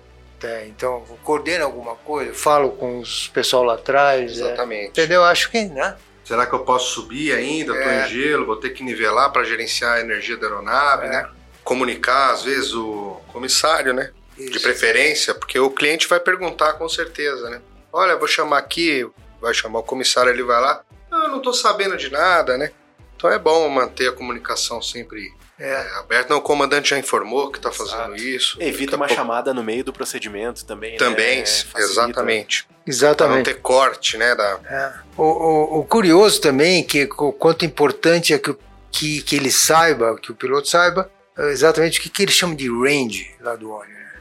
[0.45, 4.31] Tá, então, coordeno alguma coisa, falo com os pessoal lá atrás.
[4.31, 4.89] é, Exatamente.
[4.89, 5.23] entendeu?
[5.23, 5.95] Acho que, né?
[6.23, 7.73] Será que eu posso subir ainda?
[7.75, 8.05] Estou É.
[8.05, 11.09] em gelo, vou ter que nivelar para gerenciar a energia da aeronave, É.
[11.09, 11.29] né?
[11.63, 14.11] Comunicar, às vezes, o comissário, né?
[14.37, 14.61] De Isso.
[14.61, 17.61] preferência, porque o cliente vai perguntar com certeza, né?
[17.91, 19.07] Olha, vou chamar aqui,
[19.41, 20.83] vai chamar o comissário, ele vai lá.
[21.09, 22.71] Ah, não tô sabendo de nada, né?
[23.15, 25.75] Então é bom manter a comunicação sempre é.
[25.99, 26.33] aberta.
[26.33, 28.57] Não, o comandante já informou que está fazendo isso.
[28.61, 30.93] Evita uma chamada no meio do procedimento também.
[30.93, 30.97] Né?
[30.97, 31.43] Também, né?
[31.77, 32.67] exatamente.
[32.85, 33.17] Exatamente.
[33.17, 34.35] Pra não ter corte, né?
[34.35, 34.59] Da...
[34.65, 34.93] É.
[35.17, 38.55] O, o, o, curioso também, que o quanto importante é que,
[38.91, 42.55] que, que ele saiba, que o piloto saiba, é exatamente o que, que eles chamam
[42.55, 44.11] de range lá do óleo, né?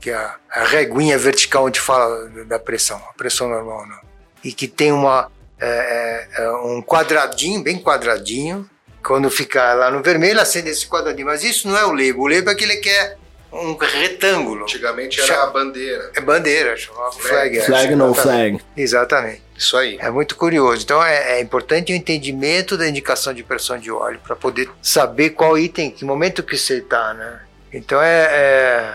[0.00, 4.00] que é a, a reguinha vertical onde fala da pressão, a pressão normal, não.
[4.44, 5.30] E que tem uma,
[5.64, 8.68] é, é, é, um quadradinho, bem quadradinho.
[9.04, 11.26] Quando fica lá no vermelho, acende esse quadradinho.
[11.26, 12.20] Mas isso não é o label.
[12.20, 13.16] O label é que ele quer
[13.52, 14.62] um retângulo.
[14.62, 16.10] Antigamente era a bandeira.
[16.16, 17.56] É bandeira, chamava flag.
[17.56, 18.60] Flag, flag no flag.
[18.76, 19.42] Exatamente.
[19.56, 19.98] Isso aí.
[20.00, 20.82] É muito curioso.
[20.82, 25.30] Então é, é importante o entendimento da indicação de pressão de óleo para poder saber
[25.30, 27.40] qual item, que momento que você está, né?
[27.72, 28.94] Então é, é,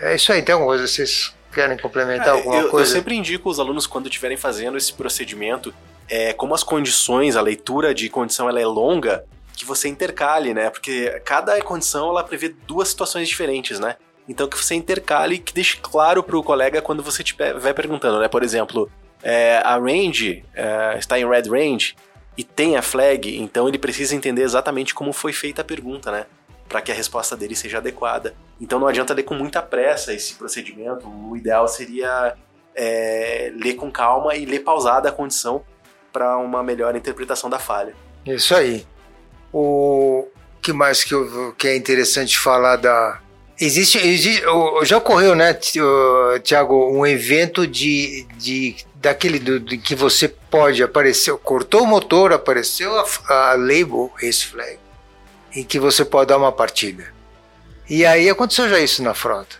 [0.00, 0.42] é, isso aí.
[0.42, 2.28] Tem alguma coisa vocês querem complementar?
[2.28, 2.90] É, alguma eu, coisa?
[2.90, 5.74] Eu sempre indico os alunos quando estiverem fazendo esse procedimento
[6.08, 9.24] é, como as condições, a leitura de condição ela é longa,
[9.56, 10.70] que você intercale, né?
[10.70, 13.96] Porque cada condição ela prevê duas situações diferentes, né?
[14.28, 17.24] Então que você intercale e que deixe claro para o colega quando você
[17.58, 18.28] vai perguntando, né?
[18.28, 18.90] Por exemplo,
[19.22, 21.96] é, a range é, está em red range
[22.36, 26.26] e tem a flag, então ele precisa entender exatamente como foi feita a pergunta, né?
[26.68, 28.34] Para que a resposta dele seja adequada.
[28.60, 31.08] Então não adianta ler com muita pressa esse procedimento.
[31.08, 32.36] O ideal seria
[32.74, 35.64] é, ler com calma e ler pausada a condição
[36.16, 37.94] para uma melhor interpretação da falha.
[38.24, 38.86] Isso aí.
[39.52, 40.26] O
[40.62, 43.20] que mais que, eu, que é interessante falar da
[43.60, 44.42] existe, existe
[44.84, 45.52] já ocorreu, né,
[46.42, 52.32] Tiago, um evento de, de daquele do, de que você pode aparecer, cortou o motor,
[52.32, 54.78] apareceu a, a label race flag,
[55.54, 57.12] em que você pode dar uma partida.
[57.90, 59.56] E aí aconteceu já isso na frota.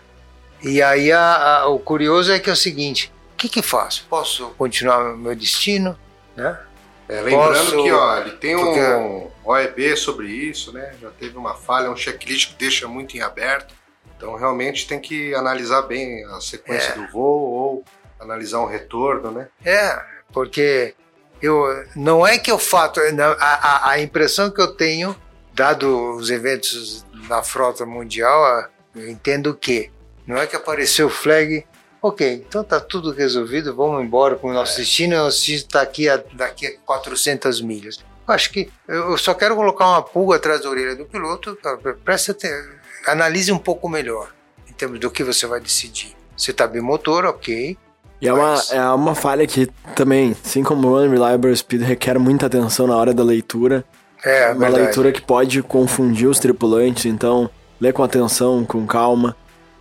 [0.62, 4.06] E aí a, a, o curioso é que é o seguinte: o que, que faço?
[4.08, 5.96] Posso continuar meu destino?
[6.36, 6.58] Né?
[7.08, 7.82] É, lembrando Posso...
[7.82, 8.80] que ó, ele tem Porque...
[8.80, 10.94] um OEB sobre isso, né?
[11.00, 13.74] Já teve uma falha, um checklist que deixa muito em aberto.
[14.16, 16.94] Então realmente tem que analisar bem a sequência é.
[16.94, 17.84] do voo ou
[18.18, 19.48] analisar um retorno, né?
[19.64, 20.94] É, porque
[21.40, 25.14] eu não é que eu fato a, a, a impressão que eu tenho
[25.52, 29.90] dado os eventos na frota mundial, eu entendo que
[30.26, 31.64] não é que apareceu o flag
[32.06, 34.76] Ok, então tá tudo resolvido, vamos embora com o nosso é.
[34.76, 35.16] destino.
[35.16, 37.98] Nosso destino está aqui a, daqui a 400 milhas.
[38.28, 41.58] Eu acho que eu só quero colocar uma pulga atrás da orelha do piloto.
[42.04, 42.70] Presta atenção,
[43.08, 44.32] analise um pouco melhor
[44.68, 46.14] em termos do que você vai decidir.
[46.36, 47.76] Você está bimotor, ok.
[48.20, 49.66] E é uma, é uma falha que
[49.96, 53.84] também, assim como o Unreliable Speed, requer muita atenção na hora da leitura.
[54.24, 54.84] É, uma verdade.
[54.84, 59.36] leitura que pode confundir os tripulantes, então lê com atenção, com calma.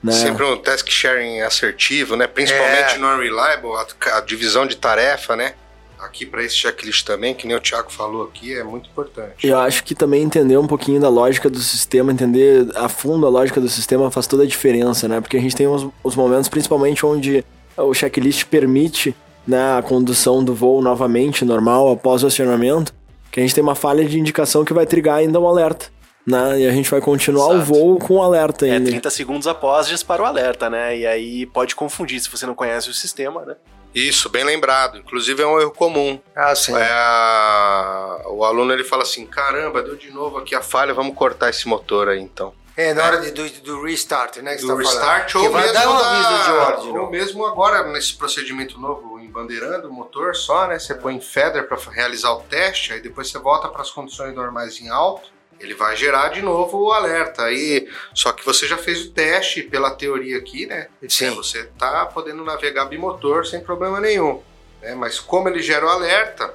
[0.06, 0.12] Né?
[0.12, 2.28] Sempre um task sharing assertivo, né?
[2.28, 2.98] Principalmente é.
[3.00, 5.56] no Unreliable, a, a divisão de tarefa, né?
[5.98, 9.48] aqui para esse checklist também, que nem o Thiago falou aqui, é muito importante.
[9.48, 13.30] Eu acho que também entender um pouquinho da lógica do sistema, entender a fundo a
[13.30, 15.20] lógica do sistema faz toda a diferença, né?
[15.20, 17.44] Porque a gente tem os, os momentos, principalmente onde
[17.76, 19.16] o checklist permite
[19.48, 22.94] né, a condução do voo novamente normal após o acionamento,
[23.32, 25.88] que a gente tem uma falha de indicação que vai trigar ainda um alerta
[26.26, 26.62] né?
[26.62, 27.60] E a gente vai continuar Exato.
[27.60, 28.90] o voo com o alerta ainda.
[28.90, 30.98] É 30 segundos após dispara o alerta, né?
[30.98, 33.56] E aí pode confundir se você não conhece o sistema, né?
[33.94, 34.98] Isso, bem lembrado.
[34.98, 36.20] Inclusive é um erro comum.
[36.36, 36.76] Ah, sim.
[36.76, 38.24] É a...
[38.28, 41.68] O aluno ele fala assim: caramba, deu de novo aqui a falha, vamos cortar esse
[41.68, 42.54] motor aí então.
[42.78, 44.56] É, na hora de, do, do restart, né?
[44.56, 45.48] Que do tá restart falando.
[45.48, 46.98] ou vai mesmo dar um aviso de ordem.
[46.98, 50.78] Ou mesmo agora, nesse procedimento novo, embandeirando o motor só, né?
[50.78, 54.36] Você põe em feather para realizar o teste, aí depois você volta para as condições
[54.36, 57.44] normais em alto ele vai gerar de novo o alerta.
[57.44, 60.88] Aí, só que você já fez o teste pela teoria aqui, né?
[61.08, 61.32] Sim.
[61.32, 64.42] Você tá podendo navegar bimotor sem problema nenhum.
[64.82, 64.96] Né?
[64.96, 66.54] Mas como ele gera o alerta,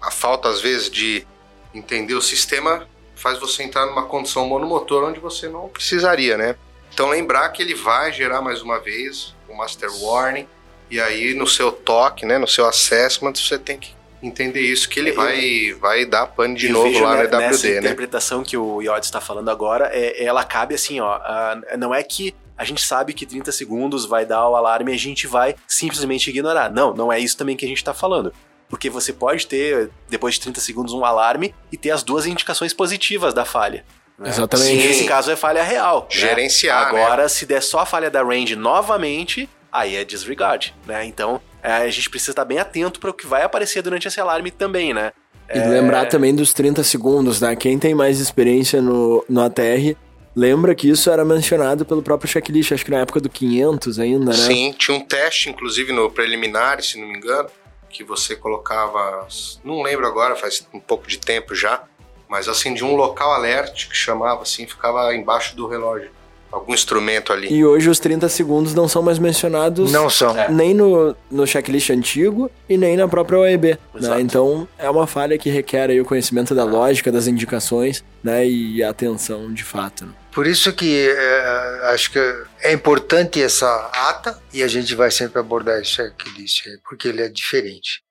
[0.00, 1.26] a falta às vezes de
[1.74, 6.56] entender o sistema faz você entrar numa condição monomotor onde você não precisaria, né?
[6.92, 10.48] Então lembrar que ele vai gerar mais uma vez o master warning
[10.90, 15.00] e aí no seu toque, né, no seu assessment, você tem que entender isso, que
[15.00, 17.78] ele vai, vai dar pane de novo lá EWD, nessa né?
[17.78, 22.02] interpretação que o Yod está falando agora, é, ela cabe assim, ó, uh, não é
[22.02, 25.56] que a gente sabe que 30 segundos vai dar o alarme e a gente vai
[25.66, 26.70] simplesmente ignorar.
[26.70, 28.34] Não, não é isso também que a gente está falando.
[28.68, 32.74] Porque você pode ter, depois de 30 segundos, um alarme e ter as duas indicações
[32.74, 33.82] positivas da falha.
[34.18, 34.28] Né?
[34.28, 34.68] Exatamente.
[34.68, 36.02] Sim, nesse caso é falha real.
[36.02, 36.20] Né?
[36.20, 36.92] Gerenciar.
[36.92, 37.02] Né?
[37.02, 37.28] Agora, né?
[37.28, 41.04] se der só a falha da range novamente, aí é disregard, né?
[41.04, 44.20] Então, é, a gente precisa estar bem atento para o que vai aparecer durante esse
[44.20, 45.12] alarme também, né?
[45.52, 45.66] E é...
[45.66, 47.54] lembrar também dos 30 segundos, né?
[47.56, 49.96] Quem tem mais experiência no, no ATR,
[50.34, 54.26] lembra que isso era mencionado pelo próprio checklist, acho que na época do 500 ainda,
[54.26, 54.32] né?
[54.32, 57.48] Sim, tinha um teste, inclusive, no preliminar, se não me engano,
[57.88, 59.26] que você colocava,
[59.64, 61.82] não lembro agora, faz um pouco de tempo já,
[62.28, 66.12] Mas acendia um local alert que chamava assim, ficava embaixo do relógio.
[66.50, 67.52] Algum instrumento ali.
[67.52, 70.36] E hoje os 30 segundos não são mais mencionados Não são.
[70.36, 70.50] É.
[70.50, 73.78] nem no, no checklist antigo e nem na própria OEB.
[73.94, 74.20] Né?
[74.20, 78.46] Então é uma falha que requer aí o conhecimento da lógica, das indicações né?
[78.46, 80.04] e a atenção de fato.
[80.04, 80.12] né?
[80.32, 82.18] Por isso que é, acho que
[82.62, 87.22] é importante essa ata e a gente vai sempre abordar esse checklist aí, porque ele
[87.22, 88.02] é diferente.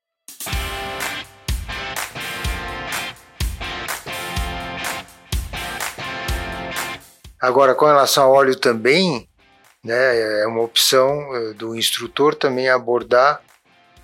[7.39, 9.27] Agora, com relação ao óleo também,
[9.83, 13.41] né, é uma opção eh, do instrutor também abordar,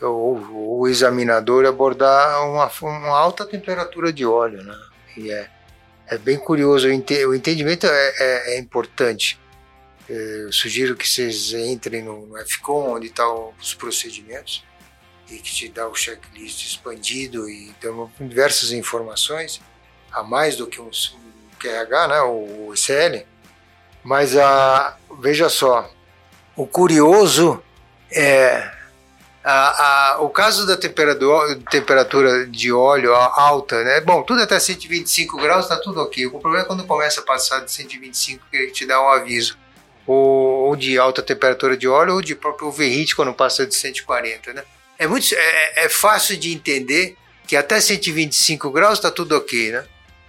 [0.02, 4.76] ou o examinador abordar uma, uma alta temperatura de óleo, né?
[5.18, 5.50] E é,
[6.08, 9.40] é bem curioso, o ente- o entendimento é, é- é importante.
[10.10, 14.64] Eh, Eu sugiro que vocês entrem no FCOM, onde estão os procedimentos,
[15.30, 17.74] e que te dá o checklist expandido e
[18.20, 19.60] diversas informações,
[20.12, 20.92] a mais do que um
[21.66, 23.26] QRH, né, o ICL.
[24.04, 25.90] Mas a, veja só,
[26.56, 27.62] o curioso
[28.12, 28.72] é
[29.44, 34.02] a- a- o caso da temperatura, temperatura de óleo alta, né?
[34.02, 36.26] Bom, tudo até 125 graus está tudo ok.
[36.28, 39.58] O problema é quando começa a passar de 125 que ele te dá um aviso.
[40.08, 44.54] Ou, ou de alta temperatura de óleo ou de próprio overheat quando passa de 140,
[44.54, 44.64] né?
[45.00, 47.16] É, muito, é, é fácil de entender
[47.48, 49.84] que até 125 graus está tudo ok, né?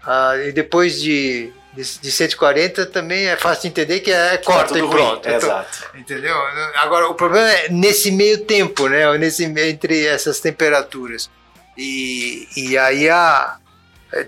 [0.07, 4.73] Ah, e depois de, de, de 140 também é fácil de entender que é corta
[4.73, 5.29] Tá e tudo pronto.
[5.29, 5.90] Então, Exato.
[5.97, 6.37] Entendeu?
[6.77, 9.19] Agora, o problema é nesse meio tempo, né?
[9.19, 11.29] Nesse, entre essas temperaturas.
[11.77, 13.59] E, e aí a,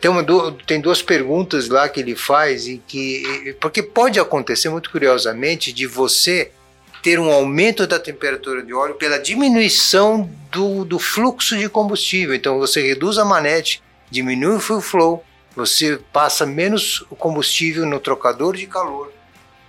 [0.00, 0.24] tem, uma,
[0.66, 3.56] tem duas perguntas lá que ele faz e que.
[3.60, 6.50] Porque pode acontecer, muito curiosamente, de você
[7.02, 12.34] ter um aumento da temperatura de óleo pela diminuição do, do fluxo de combustível.
[12.34, 15.24] Então você reduz a manete, diminui o fuel flow,
[15.58, 19.12] você passa menos o combustível no trocador de calor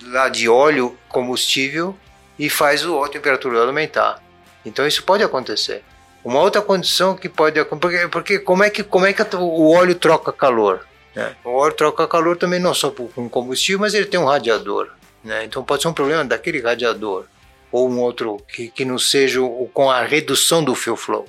[0.04, 1.96] lá de óleo combustível
[2.38, 4.24] e faz o, a temperatura aumentar.
[4.66, 5.84] Então isso pode acontecer.
[6.24, 9.72] Uma outra condição que pode acontecer, porque, porque como é que como é que o
[9.72, 10.86] óleo troca calor?
[11.16, 11.36] né?
[11.44, 14.90] O óleo troca calor também não só com combustível, mas ele tem um radiador.
[15.24, 15.46] Né?
[15.46, 17.26] Então pode ser um problema daquele radiador
[17.72, 21.28] ou um outro que, que não seja o, com a redução do fuel flow.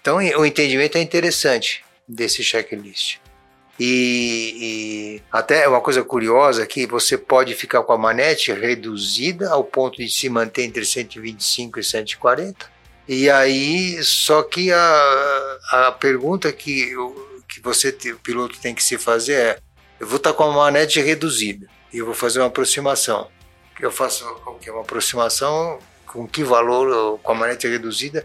[0.00, 3.18] Então o entendimento é interessante desse checklist.
[3.78, 9.64] E, e até uma coisa curiosa que você pode ficar com a manete reduzida ao
[9.64, 12.72] ponto de se manter entre 125 e 140.
[13.08, 16.94] E aí, só que a, a pergunta que,
[17.48, 19.58] que você, o piloto tem que se fazer é:
[19.98, 23.28] eu vou estar com a manete reduzida e eu vou fazer uma aproximação.
[23.80, 24.24] Eu faço?
[24.68, 28.24] Uma aproximação com que valor com a manete reduzida?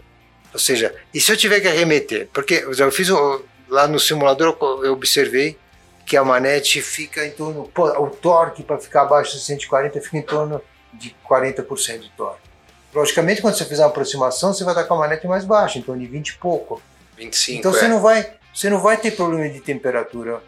[0.52, 2.28] Ou seja, e se eu tiver que arremeter?
[2.32, 5.56] Porque eu fiz o- lá no simulador, eu observei
[6.04, 7.70] que a manete fica em torno.
[7.74, 10.60] o torque para ficar abaixo de 140 fica em torno
[10.92, 12.50] de 40% de torque.
[12.92, 15.82] Logicamente, quando você fizer uma aproximação, você vai estar com a manete mais baixa, em
[15.82, 16.82] torno de 20 e pouco.
[17.16, 17.74] 25, Então é.
[17.74, 20.42] você não vai, você não vai ter problema de temperatura,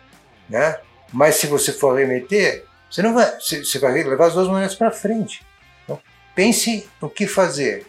[0.49, 0.81] né?
[1.13, 4.91] Mas se você for arremeter, você não vai, você vai levar as duas manetas para
[4.91, 5.47] frente.
[5.85, 6.01] Então,
[6.35, 7.87] pense no que fazer.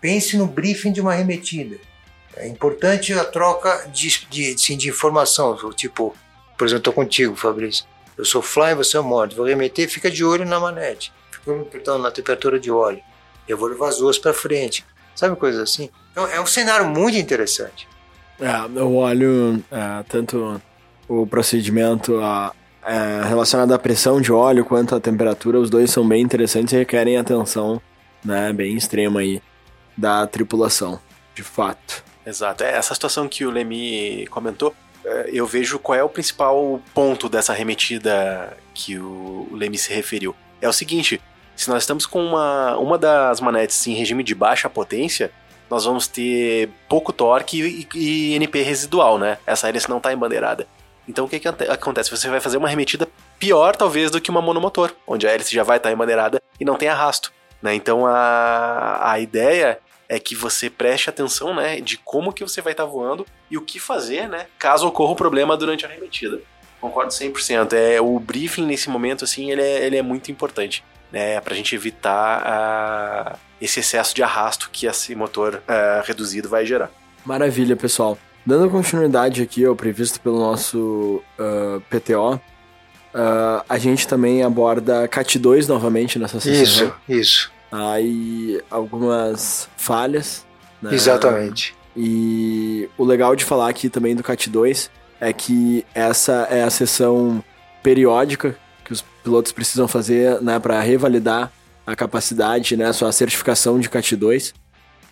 [0.00, 1.78] Pense no briefing de uma arremetida.
[2.36, 6.14] É importante a troca de, de, sim, de informação, tipo,
[6.58, 7.84] por exemplo, estou contigo, Fabrício.
[8.16, 9.34] Eu sou fly, você é mod.
[9.34, 11.12] Vou arremeter, fica de olho na manete.
[11.30, 13.00] Fica perdão, na temperatura de óleo.
[13.48, 14.84] Eu vou levar as duas para frente.
[15.14, 15.90] Sabe coisas assim?
[16.12, 17.88] Então, é um cenário muito interessante.
[18.40, 20.60] É, o óleo, é, tanto
[21.08, 22.52] o procedimento a-
[22.84, 26.76] é, relacionado à pressão de óleo quanto à temperatura, os dois são bem interessantes e
[26.76, 27.80] requerem atenção
[28.24, 29.40] né, bem extrema aí
[29.96, 31.00] da tripulação,
[31.34, 32.03] de fato.
[32.26, 32.64] Exato.
[32.64, 37.28] É, Essa situação que o Lemi comentou, é, eu vejo qual é o principal ponto
[37.28, 40.34] dessa arremetida que o Lemi se referiu.
[40.60, 41.20] É o seguinte:
[41.54, 45.30] se nós estamos com uma, uma das manetes em regime de baixa potência,
[45.70, 49.38] nós vamos ter pouco torque e, e NP residual, né?
[49.46, 50.66] Essa hélice não está embandeirada.
[51.06, 52.10] Então o que, que acontece?
[52.10, 53.06] Você vai fazer uma arremetida
[53.38, 56.76] pior, talvez, do que uma monomotor, onde a hélice já vai estar embandeirada e não
[56.76, 57.32] tem arrasto.
[57.62, 57.74] Né?
[57.74, 59.78] Então a, a ideia
[60.14, 63.62] é que você preste atenção, né, de como que você vai estar voando e o
[63.62, 66.40] que fazer, né, caso ocorra um problema durante a arremetida.
[66.80, 67.72] Concordo 100%.
[67.72, 71.74] É, o briefing nesse momento, assim, ele é, ele é muito importante, né, pra gente
[71.74, 76.90] evitar esse excesso de arrasto que esse motor ah, reduzido vai gerar.
[77.24, 78.18] Maravilha, pessoal.
[78.44, 82.38] Dando continuidade aqui ao previsto pelo nosso ah, PTO,
[83.14, 86.62] ah, a gente também aborda CAT 2 novamente nessa sessão.
[86.62, 90.46] Isso, isso, Aí algumas falhas.
[90.80, 90.94] né?
[90.94, 91.74] exatamente.
[91.96, 96.70] E o legal de falar aqui também do CAT 2 é que essa é a
[96.70, 97.42] sessão
[97.82, 101.50] periódica que os pilotos precisam fazer né, para revalidar
[101.84, 104.54] a capacidade, né, a sua certificação de CAT 2.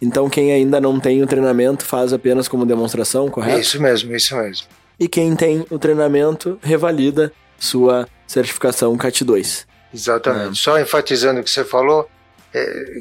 [0.00, 3.60] Então, quem ainda não tem o treinamento faz apenas como demonstração, correto?
[3.60, 4.66] Isso mesmo, isso mesmo.
[5.00, 9.66] E quem tem o treinamento revalida sua certificação CAT 2.
[9.92, 10.52] Exatamente.
[10.52, 10.54] É.
[10.54, 12.08] Só enfatizando o que você falou,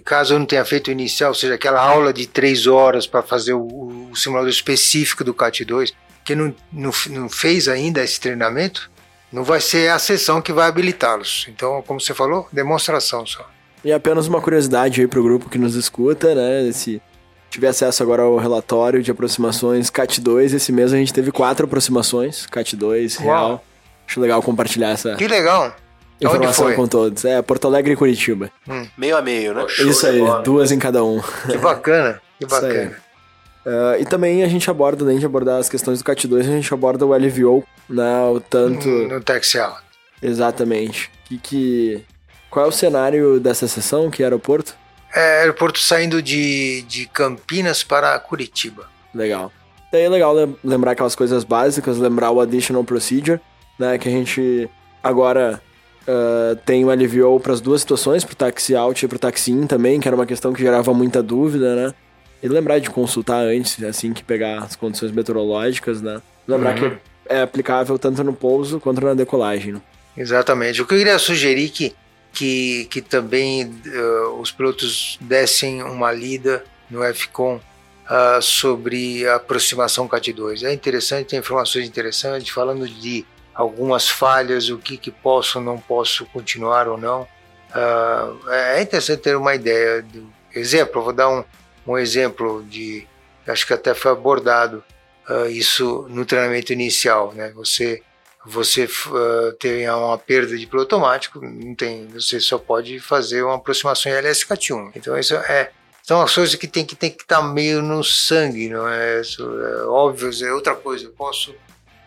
[0.05, 3.21] caso eu não tenha feito o inicial, ou seja, aquela aula de três horas para
[3.21, 8.19] fazer o, o, simulador específico do CAT 2, que não, não, não fez ainda esse
[8.19, 8.89] treinamento,
[9.31, 11.47] não vai ser a sessão que vai habilitá-los.
[11.49, 13.49] Então, como você falou, demonstração só.
[13.83, 16.71] E apenas uma curiosidade aí para o grupo que nos escuta, né?
[16.71, 17.01] Se
[17.49, 22.47] tiver acesso agora ao relatório de aproximações CAT2, esse mês a gente teve quatro aproximações,
[22.47, 23.63] CAT2, real.
[24.07, 25.15] Acho legal compartilhar essa.
[25.15, 25.75] Que legal!
[26.21, 27.25] Informação com todos.
[27.25, 28.51] É, Porto Alegre e Curitiba.
[28.67, 28.87] Hum.
[28.97, 29.65] Meio a meio, né?
[29.79, 31.21] Isso aí, duas em cada um.
[31.49, 32.95] Que bacana, que bacana.
[33.65, 36.51] Uh, e também a gente aborda, além de abordar as questões do CAT 2, a
[36.51, 38.87] gente aborda o LVO, né, o tanto...
[38.87, 39.77] No, Taxial.
[40.21, 41.11] Exatamente.
[41.25, 42.05] Que, que...
[42.49, 44.75] Qual é o cenário dessa sessão, que é aeroporto?
[45.13, 48.89] É aeroporto saindo de, de Campinas para Curitiba.
[49.13, 49.51] Legal.
[49.91, 53.39] Daí é legal lembrar aquelas coisas básicas, lembrar o Additional Procedure,
[53.77, 54.69] né, que a gente
[55.03, 55.61] agora
[56.07, 59.19] uh, tem o LVO para as duas situações, para o taxi out e para o
[59.19, 61.93] taxi in também, que era uma questão que gerava muita dúvida, né?
[62.41, 66.21] E lembrar de consultar antes, assim que pegar as condições meteorológicas, né?
[66.47, 66.89] Lembrar uhum.
[66.89, 66.97] que
[67.29, 69.73] é aplicável tanto no pouso quanto na decolagem.
[69.73, 69.81] Né?
[70.17, 70.81] Exatamente.
[70.81, 71.95] O que eu queria sugerir que,
[72.33, 80.07] que, que também uh, os pilotos dessem uma lida no FCOM uh, sobre a aproximação
[80.07, 80.63] CAT2.
[80.63, 83.25] É interessante, tem informações interessantes falando de
[83.61, 87.21] algumas falhas, o que, que posso ou não posso continuar ou não.
[87.71, 90.01] Uh, é interessante ter uma ideia.
[90.01, 91.43] Do exemplo, vou dar um,
[91.87, 93.07] um exemplo de,
[93.47, 94.83] acho que até foi abordado
[95.29, 97.51] uh, isso no treinamento inicial, né?
[97.55, 98.01] Você
[98.43, 103.55] você uh, tem uma perda de piloto automático, não tem, você só pode fazer uma
[103.55, 104.93] aproximação em LSCAT1.
[104.95, 105.69] Então isso é
[106.01, 109.21] são as coisas que tem que tem que estar tá meio no sangue, não é?
[109.21, 111.05] Isso é óbvio, é outra coisa.
[111.05, 111.53] Eu posso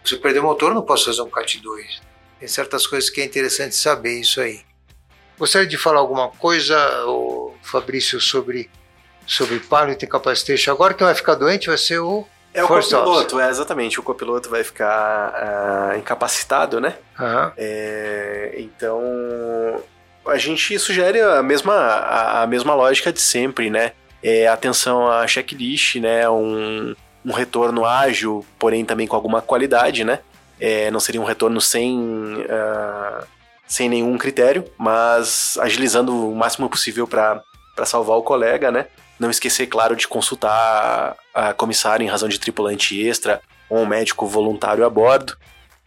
[0.05, 2.03] se eu perder o motor, eu não posso fazer um CAT 2.
[2.39, 4.61] Tem certas coisas que é interessante saber isso aí.
[5.39, 6.77] Gostaria de falar alguma coisa,
[7.63, 8.71] Fabrício, sobre
[9.27, 10.71] sobre Pilot Capacitation.
[10.71, 13.99] Agora quem vai ficar doente vai ser o é o First copiloto, é exatamente.
[13.99, 16.95] O copiloto vai ficar uh, incapacitado, né?
[17.19, 17.53] Uhum.
[17.57, 19.83] É, então
[20.25, 23.91] a gente sugere a mesma, a, a, mesma lógica de sempre, né?
[24.23, 26.29] É, atenção à checklist, né?
[26.31, 30.21] Um, um retorno ágil, porém também com alguma qualidade, né?
[30.61, 33.27] É, não seria um retorno sem, uh,
[33.67, 37.43] sem nenhum critério, mas agilizando o máximo possível para
[37.85, 38.87] salvar o colega, né?
[39.19, 44.27] Não esquecer, claro, de consultar a comissária em razão de tripulante extra ou um médico
[44.27, 45.37] voluntário a bordo.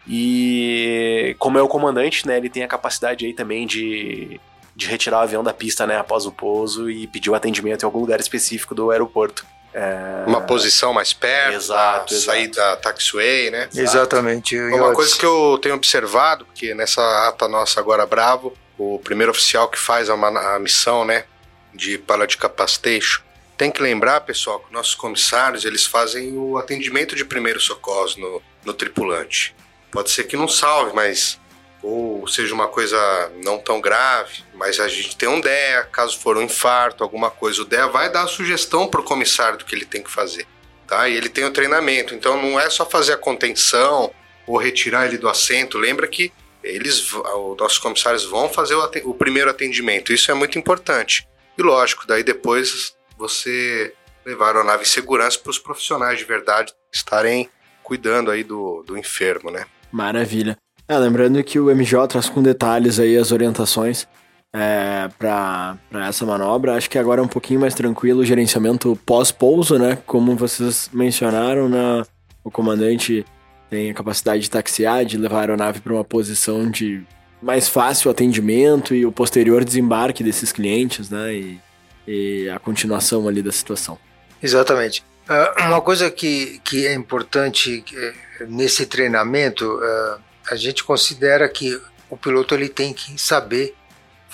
[0.08, 4.40] E como é o comandante, né, ele tem a capacidade aí também de,
[4.74, 7.86] de retirar o avião da pista, né, após o pouso e pedir o atendimento em
[7.86, 9.46] algum lugar específico do aeroporto.
[9.74, 10.24] É...
[10.26, 13.70] Uma posição mais perto, exato, sair da taxiway, né?
[13.76, 14.58] Exatamente.
[14.58, 19.68] Uma coisa que eu tenho observado, porque nessa ata nossa agora Bravo, o primeiro oficial
[19.70, 21.26] que faz a, a missão, né,
[21.74, 23.22] de pilot capacitation.
[23.58, 28.42] Tem que lembrar, pessoal, que nossos comissários eles fazem o atendimento de primeiro socorro no,
[28.66, 29.56] no tripulante.
[29.92, 31.40] Pode ser que não salve, mas
[31.82, 32.98] ou seja uma coisa
[33.44, 37.62] não tão grave, mas a gente tem um DEA, caso for um infarto, alguma coisa,
[37.62, 40.48] o DEA vai dar a sugestão para o comissário do que ele tem que fazer,
[40.88, 41.08] tá?
[41.08, 44.12] E ele tem o treinamento, então não é só fazer a contenção
[44.48, 49.14] ou retirar ele do assento, lembra que eles, os nossos comissários vão fazer o, o
[49.14, 51.28] primeiro atendimento, isso é muito importante.
[51.58, 53.94] E lógico, daí depois você
[54.26, 57.50] levar a nave em segurança para os profissionais de verdade estarem
[57.84, 59.66] cuidando aí do, do enfermo, né?
[59.92, 60.58] Maravilha.
[60.88, 64.08] É, lembrando que o MJ traz com detalhes aí as orientações
[64.54, 66.76] é, para essa manobra.
[66.76, 69.98] Acho que agora é um pouquinho mais tranquilo o gerenciamento pós-pouso, né?
[70.06, 72.04] Como vocês mencionaram, né?
[72.48, 73.26] o comandante
[73.70, 77.04] tem a capacidade de taxiar, de levar a aeronave para uma posição de
[77.42, 81.34] mais fácil atendimento e o posterior desembarque desses clientes, né?
[81.34, 81.60] E,
[82.08, 84.00] e a continuação ali da situação.
[84.42, 85.04] Exatamente.
[85.30, 91.80] Uh, uma coisa que, que é importante é, nesse treinamento, uh, a gente considera que
[92.10, 93.76] o piloto ele tem que saber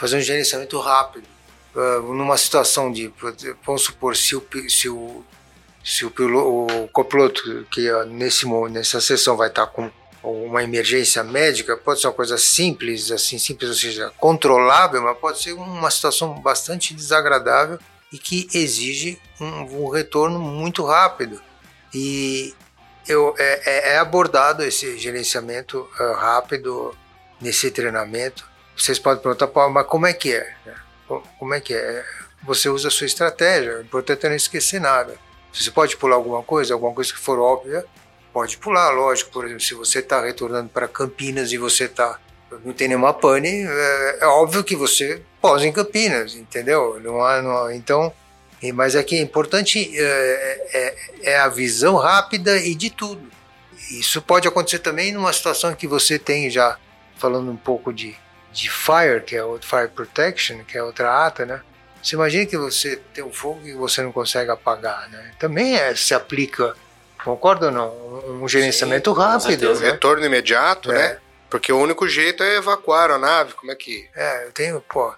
[0.03, 1.25] fazer um gerenciamento rápido.
[1.73, 3.11] Uh, numa situação de,
[3.65, 5.23] vamos supor, se o, se o,
[5.83, 9.89] se o, piloto, o copiloto que nesse, nessa sessão vai estar com
[10.21, 15.41] uma emergência médica pode ser uma coisa simples, assim, simples, ou seja, controlável, mas pode
[15.41, 17.79] ser uma situação bastante desagradável
[18.11, 21.41] e que exige um, um retorno muito rápido.
[21.93, 22.53] E
[23.07, 26.95] eu, é, é, é abordado esse gerenciamento uh, rápido
[27.41, 28.52] nesse treinamento.
[28.75, 30.55] Vocês podem perguntar, mas como é que é?
[31.37, 32.05] Como é que é?
[32.43, 35.15] Você usa a sua estratégia, o importante é não esquecer nada.
[35.53, 37.85] Você pode pular alguma coisa, alguma coisa que for óbvia,
[38.33, 39.31] pode pular, lógico.
[39.31, 42.19] Por exemplo, se você está retornando para Campinas e você está
[42.63, 46.99] não tem nenhuma pane, é, é, óbvio que você posa em Campinas, entendeu?
[46.99, 48.13] Não há, não há, então,
[48.73, 50.95] mas aqui é importante é, é,
[51.31, 53.31] é, a visão rápida e de tudo.
[53.91, 56.77] Isso pode acontecer também numa situação que você tem já
[57.17, 58.15] falando um pouco de,
[58.53, 61.61] de fire, que é o fire protection, que é outra ata, né?
[62.01, 65.31] Você imagina que você tem um fogo e você não consegue apagar, né?
[65.39, 66.75] Também é, se aplica,
[67.23, 68.41] concorda ou não?
[68.41, 69.73] Um gerenciamento Sim, rápido.
[69.73, 69.91] Né?
[69.91, 70.95] Retorno imediato, é.
[70.95, 71.17] né?
[71.49, 74.07] Porque o único jeito é evacuar a nave, como é que...
[74.15, 75.13] É, eu tenho, pô...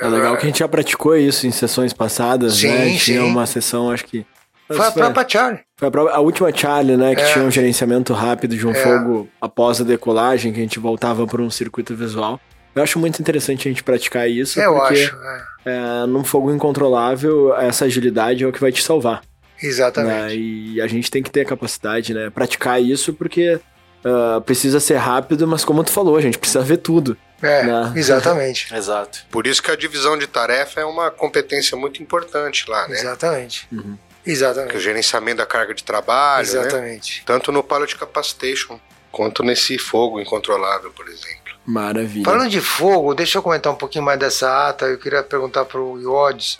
[0.00, 2.88] É, é legal que a gente já praticou isso em sessões passadas, sim, né?
[2.90, 2.98] Sim.
[2.98, 4.26] Tinha uma sessão, acho que...
[4.66, 5.60] Foi a própria Charlie.
[5.76, 7.14] Foi a, própria, a última Charlie, né?
[7.14, 7.32] Que é.
[7.32, 8.74] tinha um gerenciamento rápido de um é.
[8.74, 12.40] fogo após a decolagem, que a gente voltava para um circuito visual.
[12.78, 14.60] Eu acho muito interessante a gente praticar isso.
[14.60, 15.16] Eu porque, acho.
[15.64, 16.06] É.
[16.06, 19.22] num fogo incontrolável, essa agilidade é o que vai te salvar.
[19.62, 20.14] Exatamente.
[20.14, 20.34] Né?
[20.36, 22.30] E a gente tem que ter a capacidade, né?
[22.30, 23.60] Praticar isso porque
[24.04, 27.16] uh, precisa ser rápido, mas como tu falou, a gente precisa ver tudo.
[27.42, 27.92] É, né?
[27.96, 28.72] exatamente.
[28.74, 29.26] Exato.
[29.30, 32.94] Por isso que a divisão de tarefa é uma competência muito importante lá, né?
[32.94, 33.68] Exatamente.
[33.72, 33.96] Uhum.
[34.26, 34.76] Exatamente.
[34.76, 36.60] o gerenciamento da carga de trabalho, né?
[36.60, 37.18] Exatamente.
[37.18, 37.22] Né?
[37.24, 38.78] Tanto no Pilot Capacitation
[39.10, 41.47] quanto nesse fogo incontrolável, por exemplo.
[41.68, 42.24] Maravilha.
[42.24, 44.86] Falando de fogo, deixa eu comentar um pouquinho mais dessa ata.
[44.86, 46.58] Eu queria perguntar para o Iodes,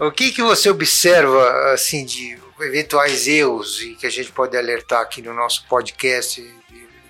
[0.00, 5.00] o que que você observa assim de eventuais erros e que a gente pode alertar
[5.00, 6.42] aqui no nosso podcast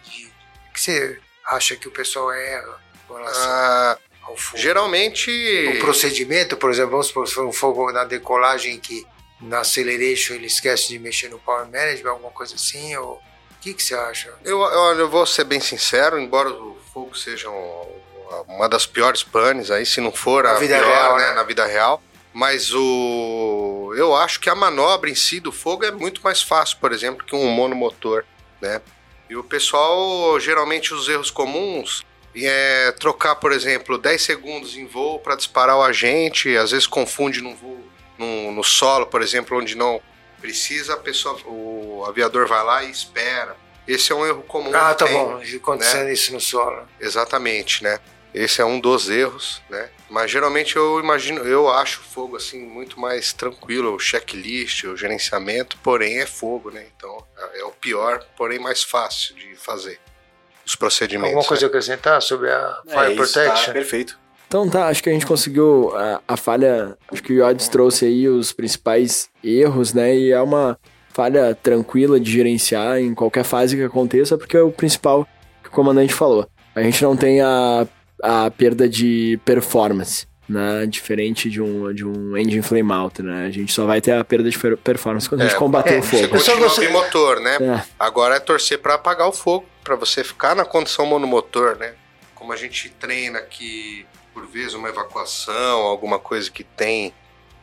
[0.05, 0.29] que
[0.75, 4.59] você acha que o pessoal erra com relação ah, ao fogo?
[4.59, 5.31] Geralmente.
[5.75, 9.07] O procedimento, por exemplo, vamos supor, se for um fogo na decolagem que
[9.41, 13.19] na acceleration ele esquece de mexer no power management, alguma coisa assim, ou
[13.59, 14.33] o que, que você acha?
[14.45, 17.49] Eu, eu, eu vou ser bem sincero, embora o fogo seja
[18.47, 21.35] uma das piores panes aí, se não for na a vida pior, real, né, né?
[21.35, 22.03] na vida real.
[22.33, 26.79] Mas o eu acho que a manobra em si do fogo é muito mais fácil,
[26.79, 28.25] por exemplo, que um monomotor,
[28.61, 28.81] né?
[29.29, 32.05] E o pessoal, geralmente, os erros comuns
[32.37, 37.41] é trocar, por exemplo, 10 segundos em voo para disparar o agente, às vezes confunde
[37.41, 37.85] no voo,
[38.17, 40.01] no, no, solo, por exemplo, onde não
[40.41, 43.57] precisa, a pessoa, o aviador vai lá e espera.
[43.87, 44.71] Esse é um erro comum.
[44.75, 46.13] Ah, tá tem, bom, acontecendo né?
[46.13, 46.87] isso no solo.
[47.01, 47.99] Exatamente, né?
[48.35, 49.89] Esse é um dos erros, né?
[50.11, 55.79] Mas geralmente eu imagino, eu acho fogo assim muito mais tranquilo, o checklist, o gerenciamento,
[55.83, 56.87] porém é fogo, né?
[56.95, 59.99] Então é o pior, porém mais fácil de fazer
[60.65, 61.31] os procedimentos.
[61.31, 61.67] Alguma coisa né?
[61.67, 63.67] a acrescentar sobre a é, Fire isso, tá Protection?
[63.67, 64.19] Tá, perfeito.
[64.49, 68.07] Então tá, acho que a gente conseguiu a, a falha, acho que o Yods trouxe
[68.07, 70.17] aí os principais erros, né?
[70.17, 70.79] E é uma
[71.11, 75.29] falha tranquila de gerenciar em qualquer fase que aconteça, porque é o principal
[75.63, 76.49] que o comandante falou.
[76.75, 77.87] A gente não tem a
[78.23, 80.27] a perda de performance.
[80.49, 83.45] Né, diferente de um, de um engine flame out, né?
[83.45, 85.99] A gente só vai ter a perda de performance quando é, a gente combater é,
[85.99, 86.23] o fogo.
[86.23, 86.89] Você continua você...
[86.89, 87.59] motor, né?
[87.61, 87.83] É.
[87.99, 91.93] Agora é torcer para apagar o fogo, para você ficar na condição monomotor, né?
[92.35, 94.07] Como a gente treina que
[94.39, 97.13] por vezes uma evacuação, alguma coisa que tem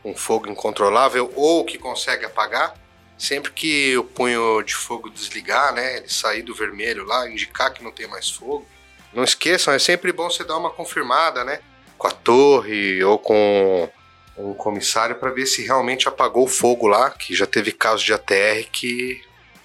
[0.04, 2.76] um fogo incontrolável ou que consegue apagar,
[3.18, 7.82] sempre que o punho de fogo desligar, né, ele sair do vermelho lá, indicar que
[7.82, 8.68] não tem mais fogo,
[9.14, 11.62] não esqueçam, é sempre bom você dar uma confirmada, né?
[11.98, 13.90] Com a torre ou com
[14.36, 18.14] o comissário para ver se realmente apagou o fogo lá, que já teve casos de
[18.14, 19.22] ATR que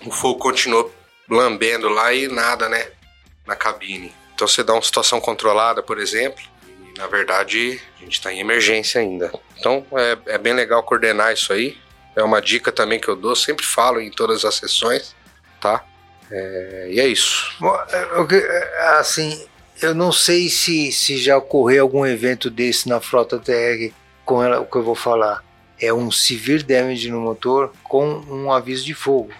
[0.06, 0.94] o fogo continuou
[1.28, 2.92] lambendo lá e nada, né?
[3.44, 4.14] Na cabine.
[4.32, 6.49] Então você dá uma situação controlada, por exemplo,
[7.00, 9.32] na verdade a gente está em emergência ainda.
[9.58, 11.76] Então é, é bem legal coordenar isso aí.
[12.14, 15.14] É uma dica também que eu dou, sempre falo em todas as sessões,
[15.60, 15.84] tá?
[16.30, 17.52] É, e é isso.
[17.88, 19.46] É, é, assim,
[19.80, 23.92] eu não sei se, se já ocorreu algum evento desse na frota TR
[24.24, 25.42] com ela, o que eu vou falar.
[25.80, 29.32] É um severe damage no motor com um aviso de fogo.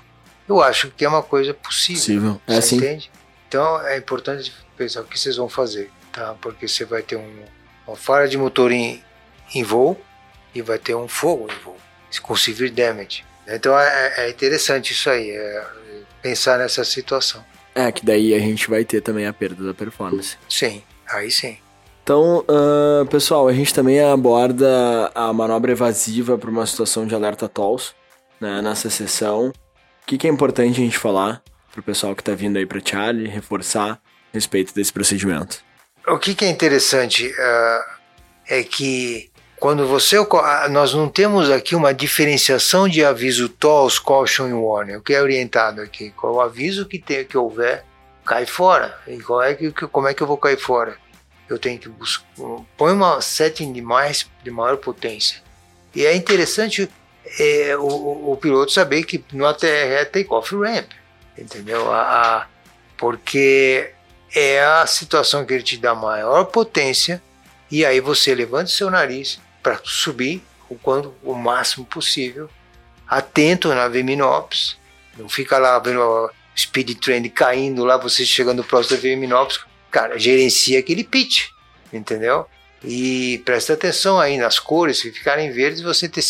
[0.49, 1.99] Eu acho que é uma coisa possível.
[1.99, 2.41] Possível.
[2.47, 2.77] É assim.
[2.77, 3.11] Entende?
[3.47, 6.35] Então é importante pensar o que vocês vão fazer, tá?
[6.41, 7.45] Porque você vai ter um,
[7.87, 9.03] uma falha de motor em,
[9.55, 10.01] em voo
[10.55, 11.77] e vai ter um fogo em voo
[12.23, 13.25] com severe damage.
[13.47, 15.31] Então é, é interessante isso aí.
[15.31, 15.67] É,
[16.23, 17.45] pensar nessa situação.
[17.75, 20.37] É, que daí a gente vai ter também a perda da performance.
[20.49, 21.57] Sim, aí sim.
[22.03, 27.49] Então, uh, pessoal, a gente também aborda a manobra evasiva para uma situação de alerta
[27.49, 27.95] TOLS
[28.41, 29.49] né, nessa sessão.
[29.49, 32.67] O que, que é importante a gente falar para o pessoal que está vindo aí
[32.67, 33.99] para Charlie, reforçar a
[34.33, 35.63] respeito desse procedimento?
[36.11, 37.85] O que, que é interessante uh,
[38.49, 39.31] é que
[39.61, 40.17] quando você
[40.71, 44.97] nós não temos aqui uma diferenciação de aviso TOLS, caution e warning.
[44.97, 46.11] O que é orientado aqui?
[46.11, 47.85] Qual o aviso que tem que houver
[48.25, 48.99] cai fora?
[49.07, 50.97] E qual é que, como é que eu vou cair fora?
[51.49, 52.27] Eu tenho que buscar,
[52.77, 55.43] põe uma setting de mais de maior potência.
[55.95, 56.89] E é interessante
[57.39, 60.91] é, o, o, piloto saber que no ATR é take-off ramp,
[61.37, 61.93] entendeu?
[61.93, 62.47] A, a,
[62.97, 63.93] porque
[64.35, 67.23] é a situação que ele te dá maior potência
[67.71, 72.49] e aí você levanta o seu nariz para subir o quanto o máximo possível,
[73.07, 74.79] atento na Veminops,
[75.19, 79.61] não fica lá vendo o speed trend caindo lá, você chegando próximo da Veminops,
[79.91, 81.49] cara, gerencia aquele pitch,
[81.93, 82.47] entendeu?
[82.83, 86.23] E presta atenção aí nas cores, se ficarem verdes, você ter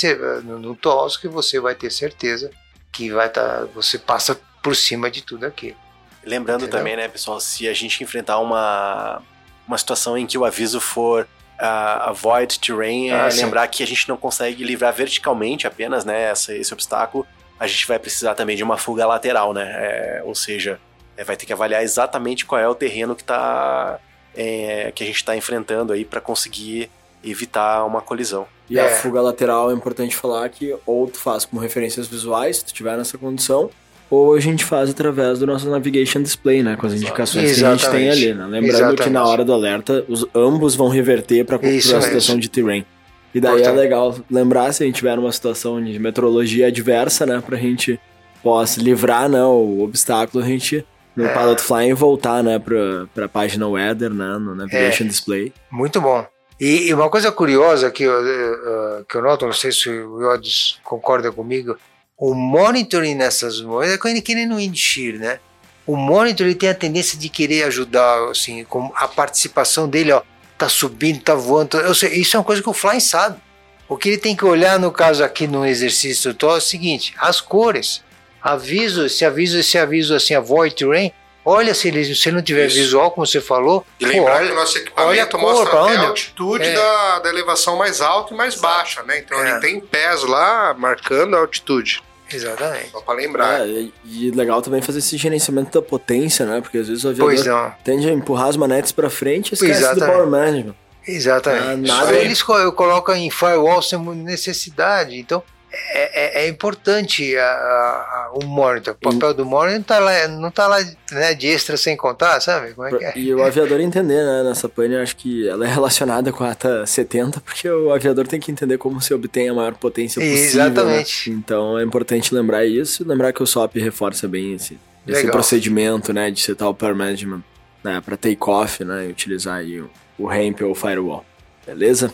[0.43, 0.77] no, no
[1.21, 2.51] que você vai ter certeza
[2.91, 5.77] que vai tá, você passa por cima de tudo aquilo.
[6.25, 6.79] Lembrando entendeu?
[6.79, 9.23] também, né, pessoal, se a gente enfrentar uma
[9.67, 11.29] uma situação em que o aviso for
[11.61, 16.33] uh, avoid terrain, é ah, lembrar que a gente não consegue livrar verticalmente apenas, né,
[16.33, 17.25] esse, esse obstáculo,
[17.59, 20.81] a gente vai precisar também de uma fuga lateral, né, é, ou seja,
[21.17, 24.01] é, vai ter que avaliar exatamente qual é o terreno que tá,
[24.35, 26.91] é, que a gente está enfrentando aí para conseguir
[27.23, 28.47] evitar uma colisão.
[28.69, 28.97] E a é.
[28.97, 32.97] fuga lateral é importante falar que ou tu faz com referências visuais, se tu tiver
[32.97, 33.71] nessa condição,
[34.11, 37.81] ou a gente faz através do nosso navigation display, né, com as indicações Exatamente.
[37.81, 38.45] que a gente tem ali, né?
[38.45, 39.03] Lembrando Exatamente.
[39.05, 42.85] que na hora do alerta, os ambos vão reverter para a situação de terrain.
[43.33, 43.79] E daí Portanto.
[43.79, 48.01] é legal lembrar se a gente tiver numa situação de meteorologia adversa, né, pra gente
[48.43, 50.85] possa livrar, né, o obstáculo, a gente
[51.15, 51.33] no é.
[51.33, 55.07] Pilot Flying voltar, né, pra, pra página weather, né, no Navigation é.
[55.07, 55.53] Display.
[55.71, 56.27] Muito bom.
[56.59, 60.21] E, e, uma coisa curiosa que eu, uh, que eu noto, não sei se o
[60.21, 61.79] Yodes concorda comigo,
[62.21, 65.41] o monitoring nessas moedas é que nem no Windshare, né?
[65.87, 70.21] O monitor ele tem a tendência de querer ajudar, assim, com a participação dele, ó,
[70.59, 71.95] tá subindo, tá voando.
[71.95, 73.41] Sei, isso é uma coisa que o Fly sabe.
[73.89, 77.15] O que ele tem que olhar, no caso aqui no exercício todo, é o seguinte:
[77.19, 78.05] as cores.
[78.43, 81.13] Aviso, esse aviso, esse aviso assim, avoid terrain.
[81.45, 82.77] Olha se ele se não tiver Isso.
[82.77, 83.85] visual, como você falou.
[83.99, 86.75] E lembrar que o nosso equipamento mostra até a altitude é.
[86.75, 89.19] da, da elevação mais alta e mais baixa, né?
[89.19, 89.51] Então é.
[89.51, 92.03] ele tem pés lá marcando a altitude.
[92.33, 92.91] Exatamente.
[92.91, 93.69] Só pra lembrar.
[93.69, 96.61] É, e, legal também fazer esse gerenciamento da potência, né?
[96.61, 100.01] Porque às vezes o aviador tende a empurrar as manetes pra frente e esquece Exatamente.
[100.01, 100.75] do power management.
[101.07, 101.91] Exatamente.
[101.91, 102.13] Ah, nada...
[102.15, 105.19] Eles colocam em firewall sem necessidade.
[105.19, 105.43] Então,
[105.73, 108.95] é, é, é, importante a, a, o monitor.
[108.95, 110.79] O papel do monitor não tá lá, não tá lá
[111.13, 112.73] né, de extra sem contar, sabe?
[112.73, 113.13] Como é que é?
[113.17, 114.43] E o aviador entender, né?
[114.43, 118.41] Nessa pane, acho que ela é relacionada com a ATA 70, porque o aviador tem
[118.41, 120.41] que entender como se obtém a maior potência possível.
[120.41, 120.47] Né?
[120.47, 121.31] Exatamente.
[121.31, 121.37] Né?
[121.37, 126.33] Então é importante lembrar isso, lembrar que o SOP reforça bem esse, esse procedimento, né?
[126.33, 127.45] De setar o power management
[127.85, 129.07] né, para take-off, né?
[129.07, 131.25] E utilizar aí o, o ramp ou o firewall.
[131.65, 132.13] Beleza?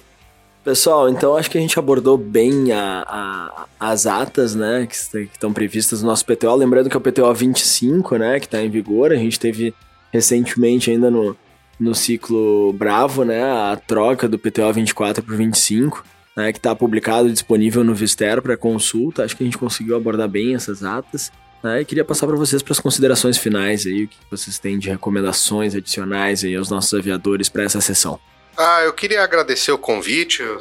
[0.67, 5.53] Pessoal, então acho que a gente abordou bem a, a, as atas, né, que, estão
[5.53, 6.57] previstas no nosso PTO.
[6.57, 9.13] Lembrando que é o PTO 25, né, que está em vigor.
[9.13, 9.73] A gente teve
[10.13, 11.37] recentemente ainda no,
[11.79, 16.05] no ciclo Bravo, né, a troca do PTO 24 para o 25,
[16.37, 19.23] né, que está publicado disponível no Vister para consulta.
[19.23, 21.31] Acho que a gente conseguiu abordar bem essas atas.
[21.63, 24.81] Né, e queria passar para vocês para as considerações finais aí, o que vocês têm
[24.81, 28.19] de recomendações adicionais aí aos nossos aviadores para essa sessão.
[28.57, 30.43] Ah, eu queria agradecer o convite.
[30.43, 30.59] Eu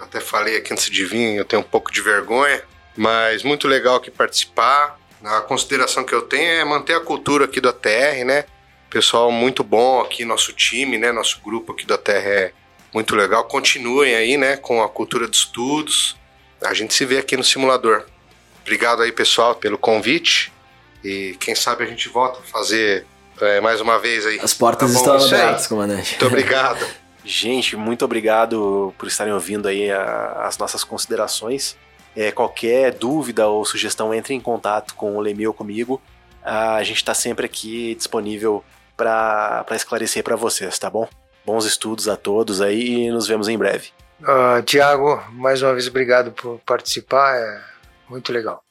[0.00, 2.62] até falei aqui antes de vir, eu tenho um pouco de vergonha,
[2.96, 4.98] mas muito legal aqui participar.
[5.24, 8.44] A consideração que eu tenho é manter a cultura aqui do ATR, né?
[8.90, 11.12] Pessoal muito bom aqui, nosso time, né?
[11.12, 12.52] Nosso grupo aqui do ATR é
[12.92, 13.44] muito legal.
[13.44, 14.56] Continuem aí, né?
[14.56, 16.16] Com a cultura de estudos.
[16.62, 18.04] A gente se vê aqui no simulador.
[18.62, 20.52] Obrigado aí, pessoal, pelo convite.
[21.02, 23.06] E quem sabe a gente volta a fazer
[23.40, 24.40] é, mais uma vez aí.
[24.40, 26.10] As portas tá estão abertas, comandante.
[26.10, 26.84] Muito obrigado.
[27.26, 31.76] Gente, muito obrigado por estarem ouvindo aí a, as nossas considerações.
[32.14, 36.00] É, qualquer dúvida ou sugestão, entre em contato com o Lemi ou comigo.
[36.40, 38.64] A gente está sempre aqui disponível
[38.96, 41.08] para esclarecer para vocês, tá bom?
[41.44, 43.88] Bons estudos a todos aí e nos vemos em breve.
[44.20, 47.60] Uh, Tiago, mais uma vez obrigado por participar, é
[48.08, 48.62] muito legal.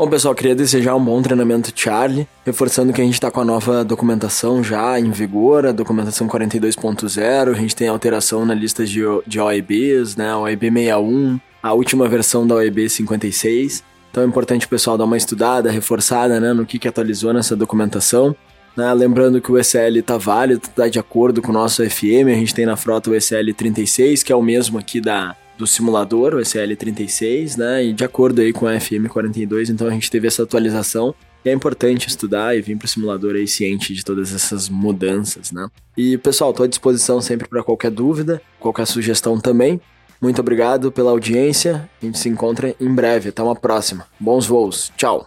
[0.00, 3.44] Bom, pessoal, queria desejar um bom treinamento Charlie, reforçando que a gente está com a
[3.44, 9.02] nova documentação já em vigor, a documentação 42.0, a gente tem alteração na lista de,
[9.26, 14.70] de OEBs, né, OEB 61, a última versão da OEB 56, então é importante o
[14.70, 18.34] pessoal dar uma estudada, reforçada, né, no que, que atualizou nessa documentação.
[18.74, 18.90] Né?
[18.94, 22.54] Lembrando que o ECL está válido, está de acordo com o nosso FM, a gente
[22.54, 26.38] tem na frota o ECL 36, que é o mesmo aqui da, do simulador, o
[26.38, 27.84] SL36, né?
[27.84, 31.14] E de acordo aí com a FM42, então a gente teve essa atualização.
[31.44, 35.52] E é importante estudar e vir para o simulador aí ciente de todas essas mudanças,
[35.52, 35.68] né?
[35.96, 39.80] E pessoal, estou à disposição sempre para qualquer dúvida, qualquer sugestão também.
[40.20, 41.88] Muito obrigado pela audiência.
[42.02, 43.30] A gente se encontra em breve.
[43.30, 44.06] Até uma próxima.
[44.18, 44.92] Bons voos.
[44.96, 45.26] Tchau.